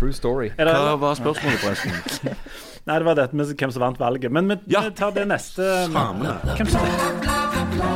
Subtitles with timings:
[0.00, 0.48] True story.
[0.56, 2.32] Det, Hva var spørsmålet, forresten?
[2.88, 4.32] nei, det var dette med hvem som vant valget.
[4.32, 4.80] Men vi, Ja.
[4.88, 5.60] vi tar det neste.
[5.92, 7.90] Hvem som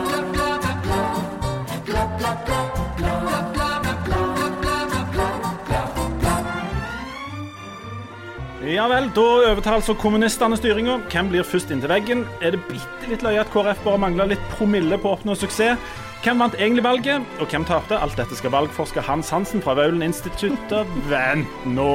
[8.65, 10.99] Ja vel, da overtar altså kommunistene styringa.
[11.13, 12.23] Hvem blir først inntil veggen?
[12.41, 15.81] Er det bitte litt løye at KrF bare mangler litt promille på å oppnå suksess?
[16.25, 17.99] Hvem vant egentlig valget, og hvem tapte?
[18.01, 21.91] Alt dette skal valgforsker Hans Hansen fra Vaulen Instituttet Vent nå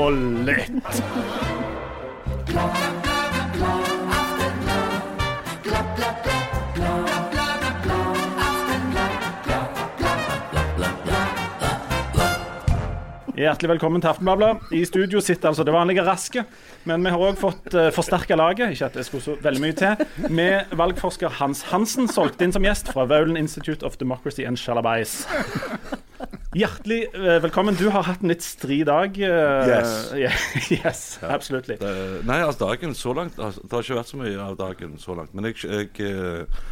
[0.45, 1.01] litt.
[13.39, 14.65] Hjertelig velkommen til Aftenbladet.
[14.75, 16.41] I studio sitter altså det vanlige Raske,
[16.89, 19.77] men vi har òg fått uh, forsterka laget, ikke at det skulle så veldig mye
[19.79, 20.01] til,
[20.35, 25.21] med valgforsker Hans Hansen, solgt inn som gjest fra Vaulen Institute of Democracy and Shalabais.
[26.51, 27.79] Hjertelig uh, velkommen.
[27.79, 29.15] Du har hatt en litt stri dag.
[29.15, 29.95] Uh, Yes.
[30.19, 30.43] yeah,
[30.81, 31.71] yes, absolutt.
[31.71, 34.99] Eh, Nei, altså dagen så langt altså, Det har ikke vært så mye av dagen
[34.99, 35.31] så langt.
[35.31, 36.63] Men jeg, jeg eh,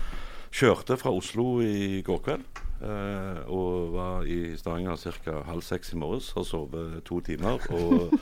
[0.52, 2.67] kjørte fra Oslo i går kveld.
[2.82, 5.42] Eh, og var i Stavanger ca.
[5.46, 6.32] halv seks i morges.
[6.32, 7.60] Har sovet to timer.
[7.70, 8.14] Og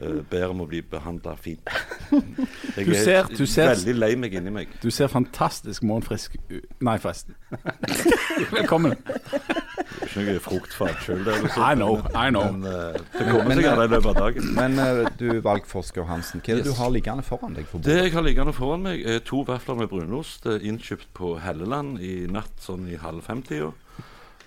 [0.00, 1.68] eh, ber om å bli behandla fint.
[2.76, 4.68] Jeg Du ser- er du ser- veldig lei meg inni meg.
[4.82, 7.34] Du ser fantastisk morgenfrisk ut Nei, forresten.
[8.54, 8.94] Velkommen.
[10.06, 11.26] Ikke noe fruktfat sjøl.
[11.56, 12.46] I know, I know.
[12.52, 14.48] Men uh, det kommer seg eh, av i løpet av dagen.
[14.56, 16.72] Men uh, du, valgforsker Hansen, hva er det Yes.
[16.74, 17.66] du har liggende foran deg?
[17.70, 21.34] For Det jeg har liggende foran meg, er to vafler med brunost eh, innkjøpt på
[21.44, 23.70] Helleland i natt sånn i halv fem-tida.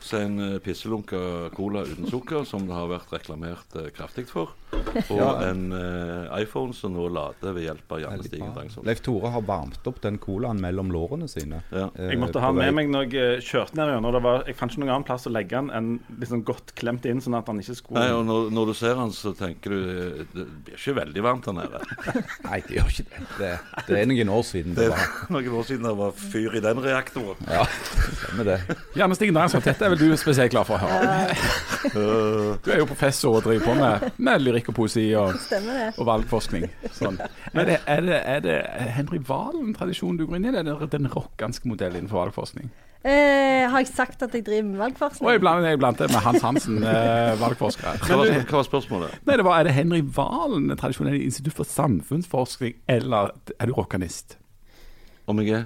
[0.03, 4.51] Så en uh, pisselunka cola uten sukker, som det har vært reklamert uh, kraftig for.
[5.13, 5.27] Og Ja.
[5.51, 8.49] en eh, iPhone som nå lader ved hjelp av Janne Stigen.
[8.55, 8.87] Drangsvold.
[8.89, 11.59] Leif Tore har varmt opp den colaen mellom lårene sine.
[11.69, 11.85] Ja.
[11.93, 14.17] eh, Jeg måtte ha med meg når jeg eh, kjørte ned gjennom.
[14.49, 17.37] Jeg fant ikke noen annen plass å legge den enn liksom godt klemt inn, sånn
[17.37, 20.25] at han ikke skulle Nei, og når, når du ser han, så tenker du eh,
[20.33, 21.83] Det blir ikke veldig varmt der nede.
[22.49, 23.21] Nei, det gjør ikke det.
[23.37, 23.53] Det,
[23.91, 25.05] det er noen år siden Det det var.
[25.05, 27.45] er noen år siden det var fyr i den reaktoren.
[27.53, 27.63] Ja,
[28.17, 28.59] stemmer det.
[28.97, 31.35] Janne Stigen Drangsvold, dette er vel du spesielt glad for å høre.
[32.63, 35.33] Du er jo professor og driver på med, med lyrikk og poesi og,
[35.97, 36.67] og valgforskning.
[36.95, 37.17] Sånn.
[37.53, 38.57] Er, det, er, det, er det
[38.97, 40.53] Henry Valen-tradisjonen du går inn i?
[40.53, 42.69] eller er den- den rockanske modellen innenfor valgforskning?
[43.03, 45.27] Eh, har jeg sagt at jeg driver med Og valgforskning?
[45.27, 47.97] jeg iblant jeg det med Hans Hansen, eh, valgforsker.
[47.99, 49.17] hva, var, hva var spørsmålet?
[49.27, 51.11] Nei, det var, Er det Henry Valen-tradisjonen?
[51.11, 54.37] Er Institutt for samfunnsforskning, eller er du rockanist?
[55.27, 55.51] Om jeg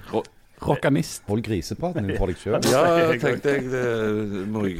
[0.62, 1.22] Rockanist.
[1.28, 2.58] Hold grisepraten din for deg sjøl.
[2.72, 2.82] Ja,
[3.20, 4.78] tenkte jeg det må jeg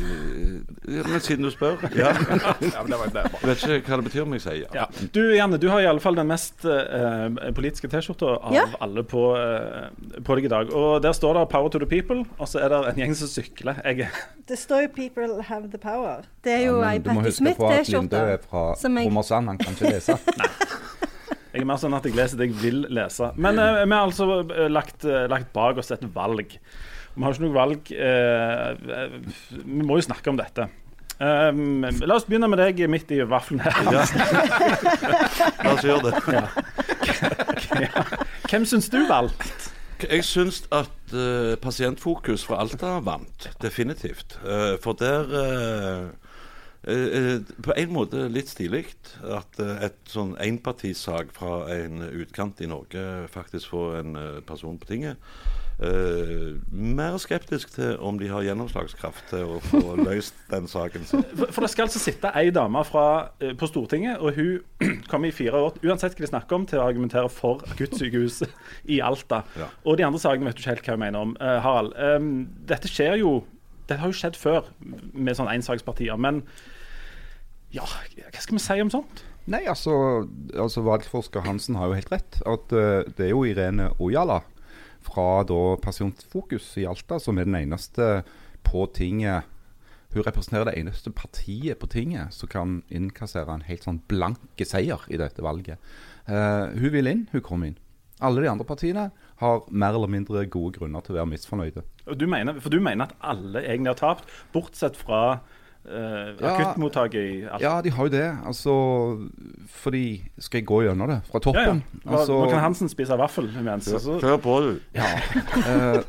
[0.89, 2.13] ja, Men siden du spør Ja.
[3.45, 4.69] Vet ikke hva det betyr om jeg sier ja.
[4.75, 4.87] Ja.
[5.15, 8.65] Du Janne, du har i alle fall den mest eh, politiske T-skjorta av Ja.
[8.85, 10.73] alle på, eh, på deg i dag.
[10.75, 13.29] Og Der står det 'Power to the people', og så er det en gjeng som
[13.29, 13.81] sykler.
[13.85, 14.09] Jeg,
[14.49, 16.25] Det står jo 'People have the power'.
[16.45, 19.47] Det er jo Ja, ei men du må huske på at Linde er fra Romersand,
[19.47, 20.19] jeg- han kan ikke lese.
[21.53, 23.31] jeg er mer sånn at jeg leser det jeg vil lese.
[23.41, 26.59] Men eh, vi har altså eh, lagt, eh, lagt bak oss et valg.
[27.19, 29.09] Vi har ikke noe valg eh,
[29.57, 30.69] Vi må jo snakke om dette.
[31.19, 33.75] Um, la oss begynne med deg midt i vaffelen her.
[35.65, 36.15] La oss gjøre det.
[38.47, 39.73] Hvem syns du valgte?
[39.99, 44.39] Jeg syns at uh, Pasientfokus fra Alta vant, definitivt.
[44.45, 46.28] Uh, for der eh,
[46.83, 48.87] eh, eh, På en måte litt stilig
[49.23, 54.93] at eh, et sånn enpartisak fra en utkant i Norge faktisk får en person på
[54.93, 55.31] tinget.
[55.79, 61.05] Eh, mer skeptisk til om de har gjennomslagskraft til å få løst den saken.
[61.07, 63.05] For, for det skal altså sitte ei dame fra,
[63.39, 66.89] på Stortinget, og hun kommer i fire år, uansett hva de snakker om, til å
[66.89, 68.51] argumentere for akuttsykehuset
[68.97, 69.45] i Alta.
[69.59, 69.71] Ja.
[69.87, 71.37] Og de andre sakene vet du ikke helt hva hun mener om.
[71.39, 72.19] Eh, Harald, eh,
[72.75, 73.39] dette skjer jo
[73.89, 74.69] Dette har jo skjedd før
[75.17, 76.43] med sånne ensakspartier, men
[77.73, 79.25] ja, hva skal vi si om sånt?
[79.49, 82.41] Nei, altså, altså valgforsker Hansen har jo helt rett.
[82.49, 84.43] At uh, det er jo Irene Ojala
[85.05, 88.27] fra da Pasientfokus i Alta som er den eneste
[88.67, 89.47] på tinget
[90.13, 95.03] Hun representerer det eneste partiet på tinget som kan innkassere en helt sånn blanke seier
[95.13, 95.77] i dette valget.
[96.25, 97.77] Uh, hun vil inn, hun kommer inn.
[98.25, 101.85] Alle de andre partiene har mer eller mindre gode grunner til å være misfornøyde.
[102.17, 104.25] Du mener, for du mener at alle egentlig har tapt,
[104.55, 105.21] bortsett fra
[105.89, 106.55] uh, Ja.
[106.55, 107.61] akuttmottaket i Alta?
[107.65, 108.27] Ja, de har jo det.
[108.47, 108.75] Altså
[109.83, 111.45] Fordi Skal jeg gå gjennom det fra Ja, ja.
[111.67, 111.85] toppen?
[112.07, 113.89] Altså, Nå kan Hansen spise vaffel imens.
[113.89, 114.79] Kjør på, du.
[114.95, 115.15] Ja.
[115.57, 116.03] Uh,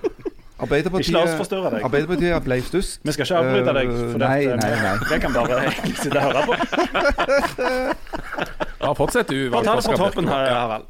[0.59, 1.83] Arbeiderpartiet, Ikke la oss forstyrre deg.
[1.87, 2.99] Arbeiderpartiet ble størst.
[3.07, 3.87] Vi skal ikke avbryte deg.
[3.93, 4.95] Eh, For nei, eh, nei, nei.
[5.13, 5.71] Det kan bare jeg
[6.03, 6.53] sitte og høre på.
[8.79, 10.85] Ja, fortsett du, Bare ta det fra toppen, Harald.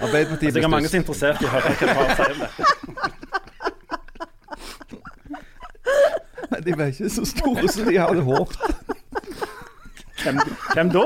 [0.00, 2.50] Arbeiderpartiet Det er mange som er interessert i å høre hva Harald sier om det.
[6.50, 8.96] Nei, de var ikke så store som de hadde håpet.
[10.20, 10.40] Hvem,
[10.74, 11.04] hvem da?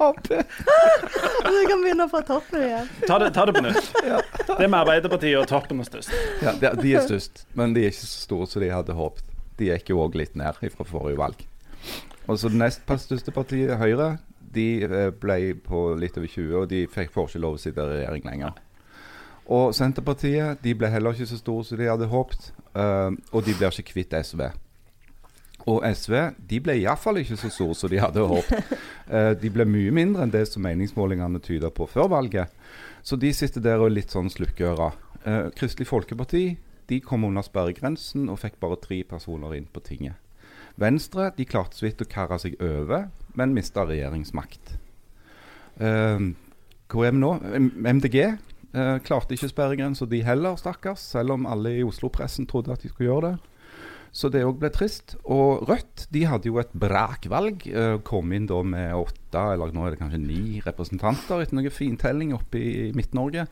[0.00, 2.90] Du kan begynne fra toppen igjen.
[3.08, 3.90] Ta det, ta det på nytt.
[4.46, 6.14] Det er med Arbeiderpartiet og toppen er størst.
[6.44, 9.26] Ja, de, de er størst, men de er ikke så store som de hadde håpet.
[9.60, 11.42] De gikk jo òg litt ned fra forrige valg.
[12.30, 14.18] Og så Det nest største partiet, Høyre,
[14.54, 17.82] de eh, ble på litt over 20, og de fikk får ikke lov å sitte
[17.84, 18.58] i regjering lenger.
[19.50, 23.54] Og Senterpartiet de ble heller ikke så store som de hadde håpet, eh, og de
[23.54, 24.48] blir ikke kvitt SV.
[25.68, 26.14] Og SV
[26.48, 28.72] de ble iallfall ikke så store som de hadde håpet.
[29.10, 32.52] Uh, de ble mye mindre enn det som meningsmålingene tyder på før valget.
[33.04, 34.90] Så de sitter der og er litt sånn slukkeøra.
[35.26, 36.44] Uh, Kristelig Folkeparti
[36.90, 40.16] de kom under sperregrensen og fikk bare tre personer inn på tinget.
[40.80, 44.78] Venstre de klarte så vidt å karre seg over, men mista regjeringsmakt.
[45.76, 46.32] Uh,
[46.90, 47.34] hvor er vi nå?
[47.84, 48.16] MDG
[48.74, 51.04] eh, klarte ikke sperregrensa, de heller, stakkars.
[51.14, 53.50] Selv om alle i Oslo-pressen trodde at de skulle gjøre det.
[54.10, 55.14] Så det òg ble trist.
[55.22, 57.66] Og Rødt de hadde jo et brakvalg.
[57.70, 61.72] Eh, kom inn da med åtte, eller nå er det kanskje ni representanter etter noe
[61.74, 63.46] fintelling oppe i, Midt-Norge.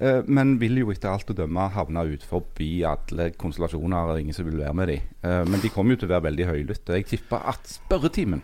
[0.00, 4.14] Eh, men vil jo etter alt å dømme havne ut forbi alle konstellasjoner.
[4.22, 5.00] Ingen som vil være med de.
[5.20, 6.96] Eh, men de kommer jo til å være veldig høylytte.
[6.96, 8.40] Jeg tipper at spørretimen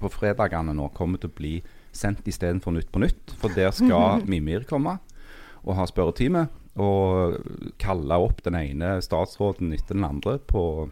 [0.00, 1.58] på fredagene nå kommer til å bli
[1.96, 3.36] sendt istedenfor Nytt på Nytt.
[3.36, 4.96] For der skal Mimir komme
[5.66, 6.46] og ha spørretime.
[6.76, 7.38] Og
[7.80, 10.90] kalle opp den ene statsråden etter den andre på,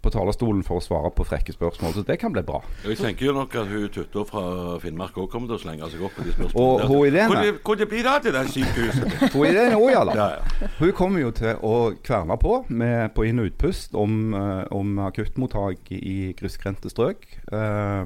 [0.00, 1.92] på talerstolen for å svare på frekke spørsmål.
[1.92, 2.62] Så det kan bli bra.
[2.88, 4.44] Jeg tenker jo nok at hun Tutta fra
[4.80, 6.88] Finnmark òg kommer til å slenge seg opp på de spørsmålene.
[6.88, 7.28] Og Irene?
[7.28, 9.14] Hvor det- det blir det av det sykehuset?
[9.36, 10.68] Hun Irene òg, Ja, ja.
[10.80, 14.98] hun kommer jo til å kverne på med, på inn- og utpust om, eh, om
[15.04, 17.28] akuttmottak i grisgrendte strøk.
[17.52, 18.04] Eh,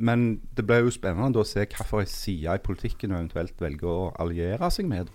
[0.00, 4.12] men det blir jo spennende å se hvilken side i politikken hun eventuelt velger å
[4.22, 5.10] alliere seg med.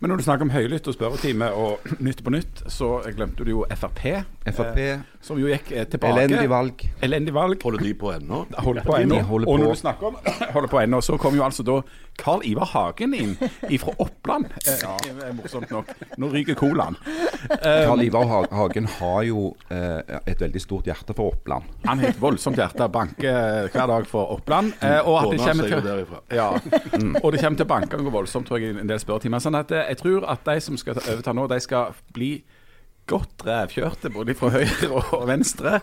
[0.00, 3.50] Men når du snakker om høylytt og spørretime og Nytt på Nytt, så glemte du
[3.52, 4.00] jo Frp.
[4.46, 6.14] Frp, Eh, som jo gikk eh, tilbake.
[6.14, 6.84] elendig valg.
[7.04, 7.62] Elendig valg.
[7.62, 8.44] Holder de på ennå?
[8.64, 9.18] Holder på ennå.
[9.44, 10.16] Og når du snakker om
[10.54, 11.80] holder på ennå, så kom jo altså da
[12.18, 13.34] Carl Ivar Hagen inn
[13.78, 14.48] fra Oppland.
[14.66, 15.92] Ja, eh, morsomt nok.
[16.18, 16.96] Nå ryker colaen.
[17.62, 21.64] Carl Ivar Hagen har jo eh, et veldig stort hjerte for Oppland.
[21.86, 24.74] Han har et voldsomt hjerte, banker hver dag for Oppland.
[24.82, 26.48] Eh, og at det kommer til ja,
[27.22, 29.42] og det kommer til å banke noe voldsomt tror jeg, i en del spørretimer.
[29.44, 32.32] Sånn at eh, jeg tror at de som skal ta- overta nå, de skal bli
[33.08, 35.78] godt revkjørte både fra høyre og venstre.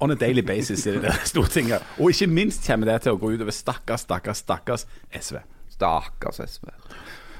[0.00, 1.84] On a daily basis i det der Stortinget.
[1.98, 5.40] Og ikke minst kommer det til å gå utover stakkars, stakkars, stakkars SV.
[5.74, 6.70] Stakkars SV.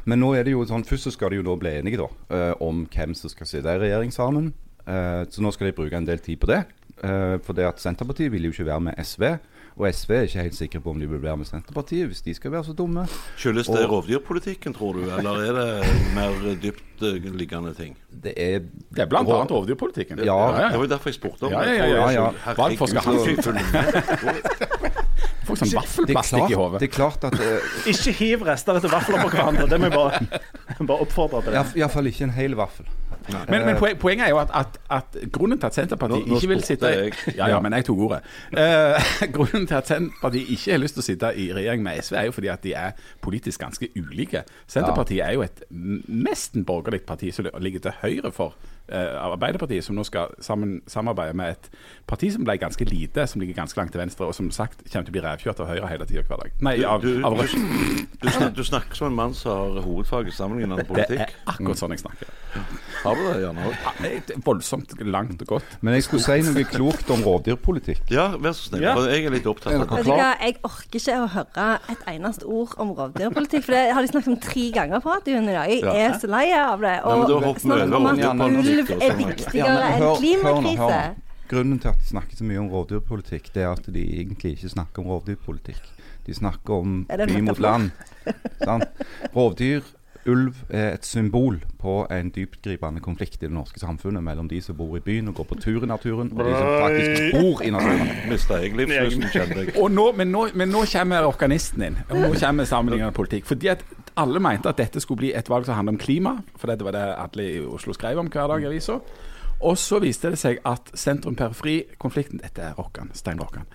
[0.08, 2.08] Men nå er det jo sånn, først så skal de jo da bli enige da,
[2.36, 4.52] eh, om hvem som skal sitte i regjering sammen.
[4.86, 6.64] Eh, så nå skal de bruke en del tid på det.
[7.02, 9.24] Eh, for det at Senterpartiet vil jo ikke være med SV.
[9.76, 12.34] Og SV er ikke helt sikre på om de vil være med Senterpartiet hvis de
[12.34, 13.06] skal være så dumme.
[13.36, 15.68] Skyldes det Og- rovdyrpolitikken, tror du, eller er det
[16.14, 17.96] mer dyptliggende ting?
[18.10, 18.58] Det er
[18.92, 20.18] Det er blant annet rovdyrpolitikken.
[20.18, 20.24] Ja.
[20.24, 22.30] Det var jo derfor jeg spurte om Ja, ja, ja, ja.
[22.44, 23.36] Herregud, Valgforsker Hansen.
[25.46, 26.80] Får sånn er vaffelplastikk i hodet.
[26.82, 29.66] det er klart at uh, Ikke hiv rester etter vafler på hverandre.
[29.70, 30.40] Det må jeg bare,
[30.86, 31.56] bare oppfordre til.
[31.56, 32.86] ja, Iallfall ikke en hel vaffel.
[33.50, 36.40] Men, men poen- poenget er jo at, at, at grunnen til at Senterpartiet Nå- nå
[36.40, 37.12] ikke vil sitte jeg.
[37.36, 38.20] Ja, ja, men jeg tok ordet.
[38.52, 42.16] Uh, grunnen til at Senterpartiet ikke har lyst til å sitte i regjering med SV,
[42.20, 42.92] er jo fordi at de er
[43.22, 44.42] politisk ganske ulike.
[44.66, 48.54] Senterpartiet er jo et nesten borgerlig parti som ligger til høyre for
[48.92, 51.70] uh, Arbeiderpartiet, som nå skal sammen, samarbeide med et
[52.10, 55.06] parti som ble ganske lite, som ligger ganske langt til venstre, og som sagt kommer
[55.06, 56.56] til å bli revkjørt av Høyre hele tida hver dag.
[56.66, 58.08] Nei, av, Du- av du- Rødt.
[58.20, 61.20] Du, snak, du snakker som en mann som har hovedfag i sammenlignende Det politikk.
[61.20, 62.28] er akkurat sånn jeg snakker.
[63.00, 65.76] Har du det, Jan er Voldsomt langt og godt.
[65.80, 68.02] Men jeg skulle si noe klokt om rovdyrpolitikk.
[68.12, 68.84] Ja, vær så snill.
[68.84, 68.92] Ja.
[69.08, 70.00] Jeg er litt opptatt av det.
[70.02, 73.94] Vet du hva, Jeg orker ikke å høre et eneste ord om rovdyrpolitikk, for det
[73.96, 75.72] har de snakket om tre ganger på radioen i dag.
[75.72, 76.96] Jeg er så lei av det.
[77.08, 81.00] Og snakker om at ulv er viktigere enn klimakrise.
[81.50, 84.68] Grunnen til at de snakker så mye om rovdyrpolitikk, det er at de egentlig ikke
[84.70, 85.80] snakker om rovdyrpolitikk.
[86.28, 87.90] De snakker om by mot land.
[88.60, 88.84] Sant?
[89.34, 89.82] Rovdyr,
[90.28, 94.76] ulv, er et symbol på en dyptgripende konflikt i det norske samfunnet mellom de som
[94.76, 97.70] bor i byen og går på tur i naturen, og de som faktisk bor i
[97.70, 98.12] naturen.
[98.28, 99.74] Mista jeg livslysten, kjente jeg.
[100.00, 101.98] Nå, men, nå, men nå kommer organisten inn.
[102.10, 103.48] Og nå kommer sammenlignende politikk.
[103.48, 103.84] Fordi at
[104.20, 106.36] alle mente at dette skulle bli et valg som handler om klima.
[106.60, 109.00] For det var det alle i Oslo skrev om hver dag i avisa.
[109.60, 113.66] Og så viste det seg at sentrum-periferi-konflikten Dette er Rokkan, Stein Rokkan.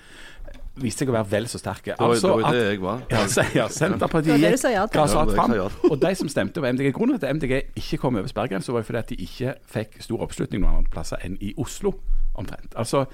[0.75, 1.93] Viste seg å være vel så sterke.
[1.95, 3.03] Var, det var jo det jeg var.
[3.11, 3.19] ja,
[3.55, 5.53] ja, Senterpartiet Det var det du gikk sa ja Ja, fram.
[5.55, 8.73] ja Og de som stemte over MDG Grunnen til at MDG ikke kom over sperregrensa,
[8.75, 11.93] var jo fordi at de ikke fikk stor oppslutning noen andre plasser enn i Oslo,
[12.35, 12.75] omtrent.
[12.75, 13.05] Altså,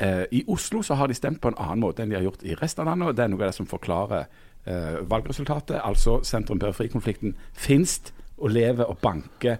[0.00, 2.42] eh, I Oslo så har de stemt på en annen måte enn de har gjort
[2.42, 3.08] i resten av landet.
[3.08, 4.26] og Det er noe av det som forklarer
[4.66, 5.78] eh, valgresultatet.
[5.84, 8.00] Altså sentrum-periferi-konflikten finnes
[8.36, 9.56] og lever og banker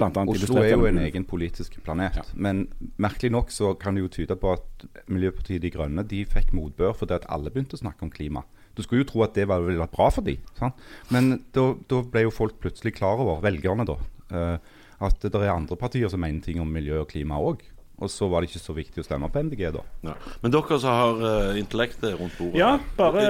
[0.00, 2.16] Oslo er jo en egen politisk planet.
[2.34, 2.66] Men
[2.98, 6.94] merkelig nok så kan det jo tyde på at Miljøpartiet De Grønne de fikk motbør
[6.96, 8.44] fordi at alle begynte å snakke om klima.
[8.76, 10.38] Du skulle jo tro at det var, ville vært bra for dem.
[10.58, 10.78] Sant?
[11.10, 13.96] Men da, da ble jo folk plutselig klar over, velgerne da,
[14.30, 17.64] eh, at det er andre partier som mener ting om miljø og klima òg.
[18.00, 19.82] Og så var det ikke så viktig å stemme på MDG da.
[20.06, 20.14] Ja.
[20.40, 23.26] Men dere som har uh, intellektet rundt bordet Ja, bare-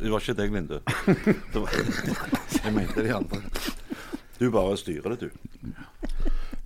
[0.00, 0.80] Det var ikke deg, Linde.
[1.52, 1.76] Det var,
[2.64, 3.42] jeg mente de andre.
[4.42, 5.30] Du bare styrer det, du.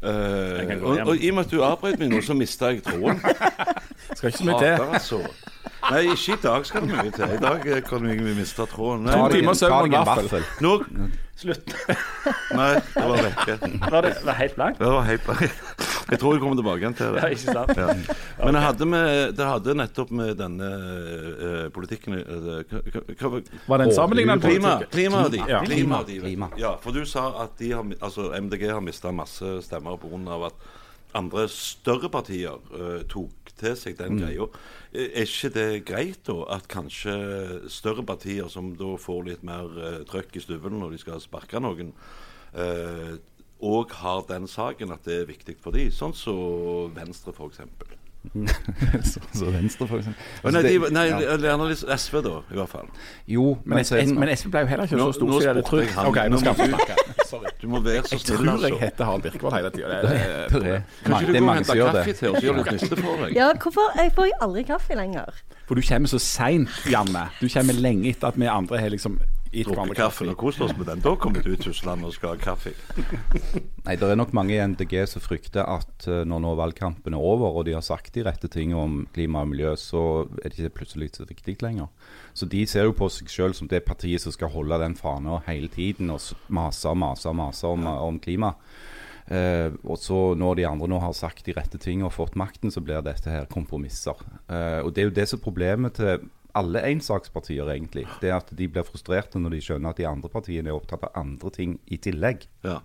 [0.06, 2.82] Eh, gå og, og I og med at du avbrøt meg nå, så mista jeg
[2.84, 3.16] tråden.
[4.16, 4.84] Skal ikke så mye til.
[4.84, 5.20] Altså.
[5.86, 7.32] Nei, ikke i dag skal det mye til.
[7.32, 9.08] I dag eh, kan vi miste tråden.
[9.08, 10.44] To timer søvn og en vaffel.
[10.60, 10.74] nå
[11.36, 11.74] Slutt.
[12.56, 13.56] Nei, det var vekke.
[13.90, 14.78] Var det var helt blankt?
[14.84, 15.26] Det var helt
[16.06, 17.22] Jeg tror vi kommer tilbake igjen til det.
[17.22, 17.72] Ja, ikke sant?
[17.76, 18.14] Ja.
[18.44, 23.78] Men jeg hadde med, det hadde nettopp med denne uh, politikken hva- hva- hva- Var
[23.82, 24.92] det en sammenlignende Klima, politikk?
[24.94, 25.60] klima, klima, Ja.
[25.66, 26.50] klima, Klima.
[26.62, 30.46] Ja, for du sa at de har, altså MDG har mista masse stemmer pga.
[30.46, 30.54] at
[31.16, 34.46] andre større partier uh, tok til seg den greia.
[34.92, 37.14] Eh, Er ikke det greit, da, at kanskje
[37.72, 41.58] større partier som da får litt mer uh, trøkk i stuvelen når de skal sparke
[41.60, 41.92] noen,
[42.54, 43.16] uh,
[43.62, 47.60] og har den saken at det er viktig for de, sånn som Venstre f.eks.
[49.06, 50.22] så, så Venstre, for eksempel.
[50.42, 51.36] Nei, Altså, de, nei, ja.
[51.38, 52.88] gjerne SV, da, i hvert fall.
[53.30, 55.38] Jo, Men, men, SV, sånn- men SV ble jo heller ikke Nå- så stor nå
[55.44, 56.08] jeg hadde spurte jeg han.
[56.10, 57.22] Ok, nå skal jeg snakke.
[57.30, 57.52] Sorry.
[57.62, 58.80] Du må være så Jeg tror jeg altså.
[58.82, 60.00] heter Harald Birkvold hele tida.
[60.02, 60.10] det
[60.50, 60.74] Kan det
[61.06, 62.16] ikke er du gå og mange hente som gjør kaffe det.
[62.18, 63.36] til oss så gjør du nytte for deg?
[63.38, 65.40] Ja, hvorfor jeg får jo aldri kaffe lenger?
[65.66, 67.24] For du kommer så seint, Janne.
[67.40, 69.18] Du kommer lenge etter at vi andre har liksom
[69.64, 71.00] Drukket kaffen og kost oss med den.
[71.04, 72.74] Da kommer du til Tyskland og skal ha kaffe.
[73.86, 77.22] Nei, Det er nok mange i MDG som frykter at eh, når nå valgkampen er
[77.22, 80.58] over, og de har sagt de rette tingene om klima og miljø, så er det
[80.58, 81.88] ikke plutselig så viktig lenger.
[82.34, 85.40] Så de ser jo på seg sjøl som det partiet som skal holde den fana
[85.46, 88.56] hele tiden og mase og mase og mase om, om klima.
[89.26, 92.70] Uh, og så når de andre nå har sagt de rette tingene og fått makten,
[92.70, 94.20] så blir dette her kompromisser.
[94.46, 98.06] Uh, og det er jo det som er problemet til alle ensakspartier, egentlig.
[98.22, 101.18] Det at de blir frustrerte når de skjønner at de andre partiene er opptatt av
[101.20, 102.46] andre ting i tillegg.
[102.66, 102.80] Ja.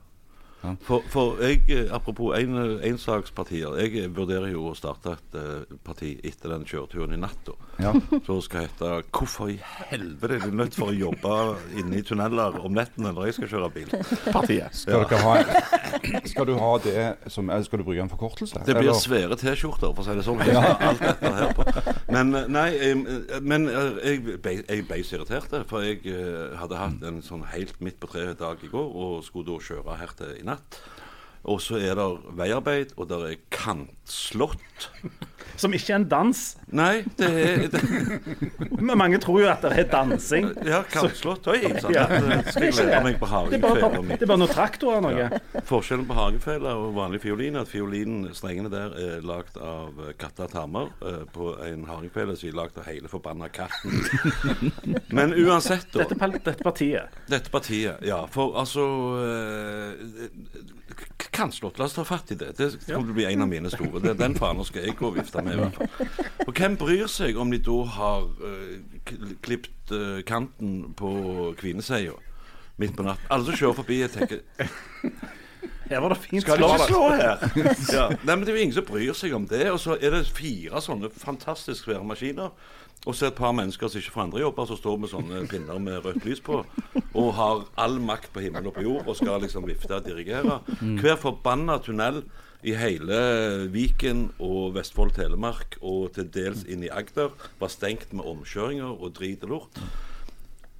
[0.63, 0.75] Ja.
[0.85, 6.13] For, for jeg, eh, apropos en, ensakspartier, jeg vurderer jo å starte et uh, parti
[6.27, 7.49] etter den kjøreturen i natt.
[7.81, 7.93] Ja.
[8.25, 11.37] Så det skal hete 'Hvorfor i helvete er du nødt for å jobbe
[11.79, 13.95] inne i tunneler om nettene når jeg skal kjøre bil'?
[14.29, 14.75] Partiet.
[14.75, 18.61] Skal, dere ha, skal du ha det som Skal du bruke en forkortelse?
[18.65, 20.41] Det blir Eller- svære T-skjorter, for å si det sånn.
[20.91, 21.65] Alt dette her på.
[22.11, 26.77] Men eh, nei, jeg, men eh, jeg jeg ble så irritert, for jeg eh, hadde
[26.79, 30.13] hatt en sånn helt midt på treet dag i går, og skulle da kjøre her
[30.17, 30.50] til i natt.
[31.49, 34.89] Og så er det veiarbeid, og det er kantslått.
[35.61, 36.39] Som ikke er en dans.
[36.73, 37.81] Nei, det er det,
[38.87, 40.47] Men mange tror jo at det er dansing.
[40.65, 41.45] Ja, kantslått.
[41.51, 41.59] Oi.
[41.93, 42.07] Ja.
[42.09, 45.03] Det skal jeg lære meg på Det er bare, hagekvelden det er bare noen traktorer
[45.05, 45.41] noe.
[45.69, 50.13] Forskjellen på hagefele og vanlig fiolin er at fiolinen, strengene der, er lagd av eh,
[50.17, 50.89] katter og tarmer.
[51.05, 54.01] Eh, På en hagefele er de lagd av hele forbanna katten.
[55.17, 56.07] Men uansett, da.
[56.07, 57.21] Dette, dette partiet.
[57.29, 58.23] Dette partiet, ja.
[58.31, 58.87] For altså
[60.91, 61.27] eh, k-
[61.77, 62.51] La oss ta fatt i det.
[62.59, 64.01] Det kommer til å bli en av mine store.
[64.03, 66.19] Det, den fanen skal jeg gå og vifte med, i hvert fall.
[66.45, 69.05] Og hvem bryr seg om de da har uh,
[69.41, 71.11] klipt uh, kanten på
[71.57, 72.13] Kvineseia
[72.81, 73.25] midt på natten?
[73.33, 74.43] Alle som kjører forbi, jeg tenker
[75.91, 77.41] Her var det fint skal de ikke slå her?
[77.91, 78.05] Ja.
[78.23, 79.65] Nei, men Det er jo ingen som bryr seg om det.
[79.73, 82.53] Og så er det fire sånne fantastisk svære maskiner.
[83.09, 85.79] Og så et par mennesker som ikke får andre jobber, som står med sånne pinner
[85.81, 86.59] med rødt lys på,
[87.17, 90.59] og har all makt på himmel og på jord og skal liksom vifte og dirigere.
[91.01, 92.21] Hver forbanna tunnel
[92.61, 93.17] i hele
[93.73, 99.15] Viken og Vestfold Telemark og til dels inn i Agder var stengt med omkjøringer og
[99.17, 99.81] drit og lort.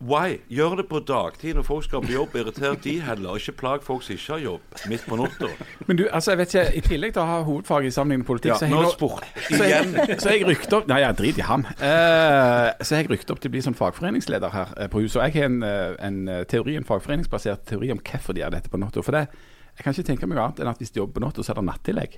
[0.02, 0.40] Why?
[0.50, 2.34] Gjør det på dagtid når folk skal på jobb.
[2.40, 3.36] Irriter de heller.
[3.38, 5.50] Ikke plag folk som ikke har jobb midt på natta.
[5.88, 8.56] Men du, altså, jeg vet ikke, i tillegg til å ha hovedfag i sammenlignende politikk,
[8.56, 9.28] Ja, så jeg sport.
[9.46, 11.68] Så jeg, så jeg rykte opp Nei, jeg driter i ham.
[11.78, 15.20] Uh, så jeg rykte opp til å bli sånn fagforeningsleder her eh, på huset.
[15.20, 18.74] Og jeg har en, eh, en teori, en fagforeningsbasert teori om hvorfor de gjør dette
[18.74, 19.06] på natta.
[19.06, 19.28] For det,
[19.78, 21.62] jeg kan ikke tenke meg annet enn at hvis de jobber på natta, så er
[21.62, 22.18] det nattillegg.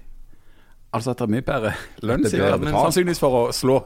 [0.93, 1.75] Altså at det er mye bedre
[2.05, 2.23] lønn,
[2.63, 3.79] men sannsynligvis for å slå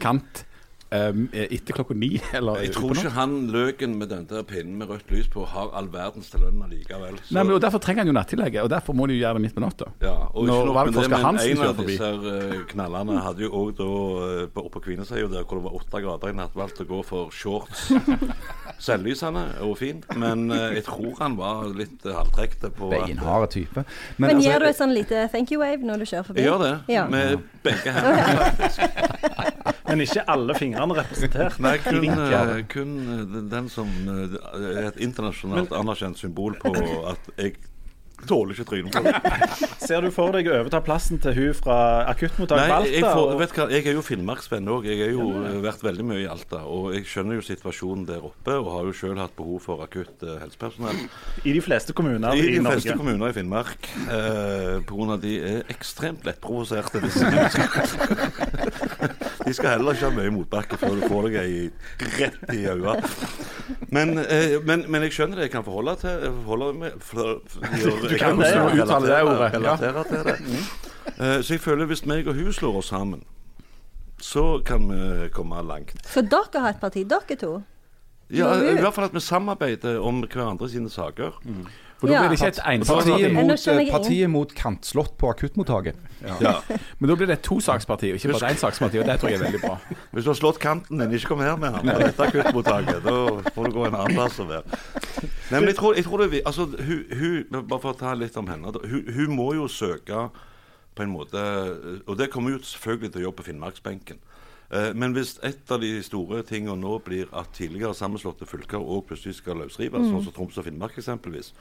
[0.00, 0.45] kant
[0.90, 2.20] eh, etter klokka ni.
[2.36, 5.70] Eller Jeg tror ikke han løken med den der pinnen med rødt lys på har
[5.76, 7.16] all verdens til lønn allikevel.
[7.24, 9.34] Så- Nei, men og Derfor trenger han jo nattillegget, og derfor må de jo gjøre
[9.40, 9.90] det midt på natta.
[10.02, 11.96] ja, og Når valgforsker det, kjører forbi.
[11.96, 13.88] en av disse eh, knallene hadde jo òg da
[14.26, 17.02] eh, oppe på Kvinesheia, der hvor det var åtte grader i natt, valgt å gå
[17.04, 17.88] for shorts.
[18.86, 23.84] Selvlysende og fint, men jeg tror han var litt halvtrekte på Beinharde type.
[24.20, 26.42] Men altså, gjør du et sånn lite thank you wave når du kjører forbi?
[26.44, 27.06] Jeg gjør det, Ja.
[27.08, 29.72] med begge hendene.
[29.88, 31.60] Men ikke alle fingrene representert.
[31.62, 34.36] Nei, kun, eh, kun eh, den- som eh,
[34.80, 36.74] er et internasjonalt anerkjent symbol på
[37.10, 37.56] at jeg
[38.26, 39.12] Tåler ikke trynet på det.
[39.86, 41.74] Ser du for deg å overta plassen til hun fra
[42.08, 42.88] akuttmottak Nei, Alta?
[42.88, 44.86] jeg, får, og- vet hva, jeg er jo finnmarksvenn òg.
[44.88, 46.62] Jeg har jo eh, vært veldig mye i Alta.
[46.64, 50.24] Og jeg skjønner jo situasjonen der oppe, og har jo sjøl hatt behov for akutt
[50.24, 51.04] eh, helsepersonell.
[51.44, 52.80] I de fleste kommuner I i, de Norge.
[52.80, 53.90] fleste kommuner i Finnmark.
[54.08, 54.80] Eh,
[55.12, 57.04] av de er ekstremt lettprovoserte.
[57.04, 59.12] disse menneskene.
[59.46, 61.60] De skal heller ikke ha mye motbakke før du får deg ei
[62.18, 63.10] rett i øynene.
[63.94, 65.46] Men, eh, men, men jeg skjønner det.
[65.46, 67.62] Jeg kan forholde, til, forholde meg for, for,
[68.10, 68.66] Du kan det, ja.
[68.66, 69.54] Uttale det ordet, ja.
[69.54, 70.36] Relatere til det.
[71.14, 73.22] Eh, så jeg føler hvis meg og hun slår oss sammen,
[74.18, 75.94] så kan vi komme langt.
[76.10, 77.54] Så dere har et parti, dere to?
[78.34, 81.38] Ja, I hvert fall at vi samarbeider om hverandre sine saker.
[81.96, 85.96] For da blir det ikke et eneste Partiet mot, partiet mot kantslott på akuttmottaket.
[86.44, 86.58] Ja.
[86.98, 89.00] Men da blir det et tosaksparti, ikke bare ett saksparti.
[89.00, 89.78] Og det tror jeg er veldig bra.
[90.12, 93.00] Hvis du har slått kanten din, ikke kom her med han på dette akuttmottaket.
[93.06, 93.16] Da
[93.54, 94.82] får du gå en annen plass og være.
[95.22, 98.36] Nei, men jeg tror, jeg tror det altså, hun, hun, Bare for å ta litt
[98.36, 98.74] om henne.
[98.84, 100.26] Hun, hun må jo søke
[100.96, 101.40] på en måte
[102.06, 104.20] Og det kommer hun selvfølgelig til å gjøre på Finnmarksbenken.
[104.70, 109.04] Eh, Men hvis et av de store tingene nå blir at tidligere sammenslåtte fylker òg
[109.06, 111.52] plutselig skal løsrives, sånn som Troms og Finnmark eksempelvis,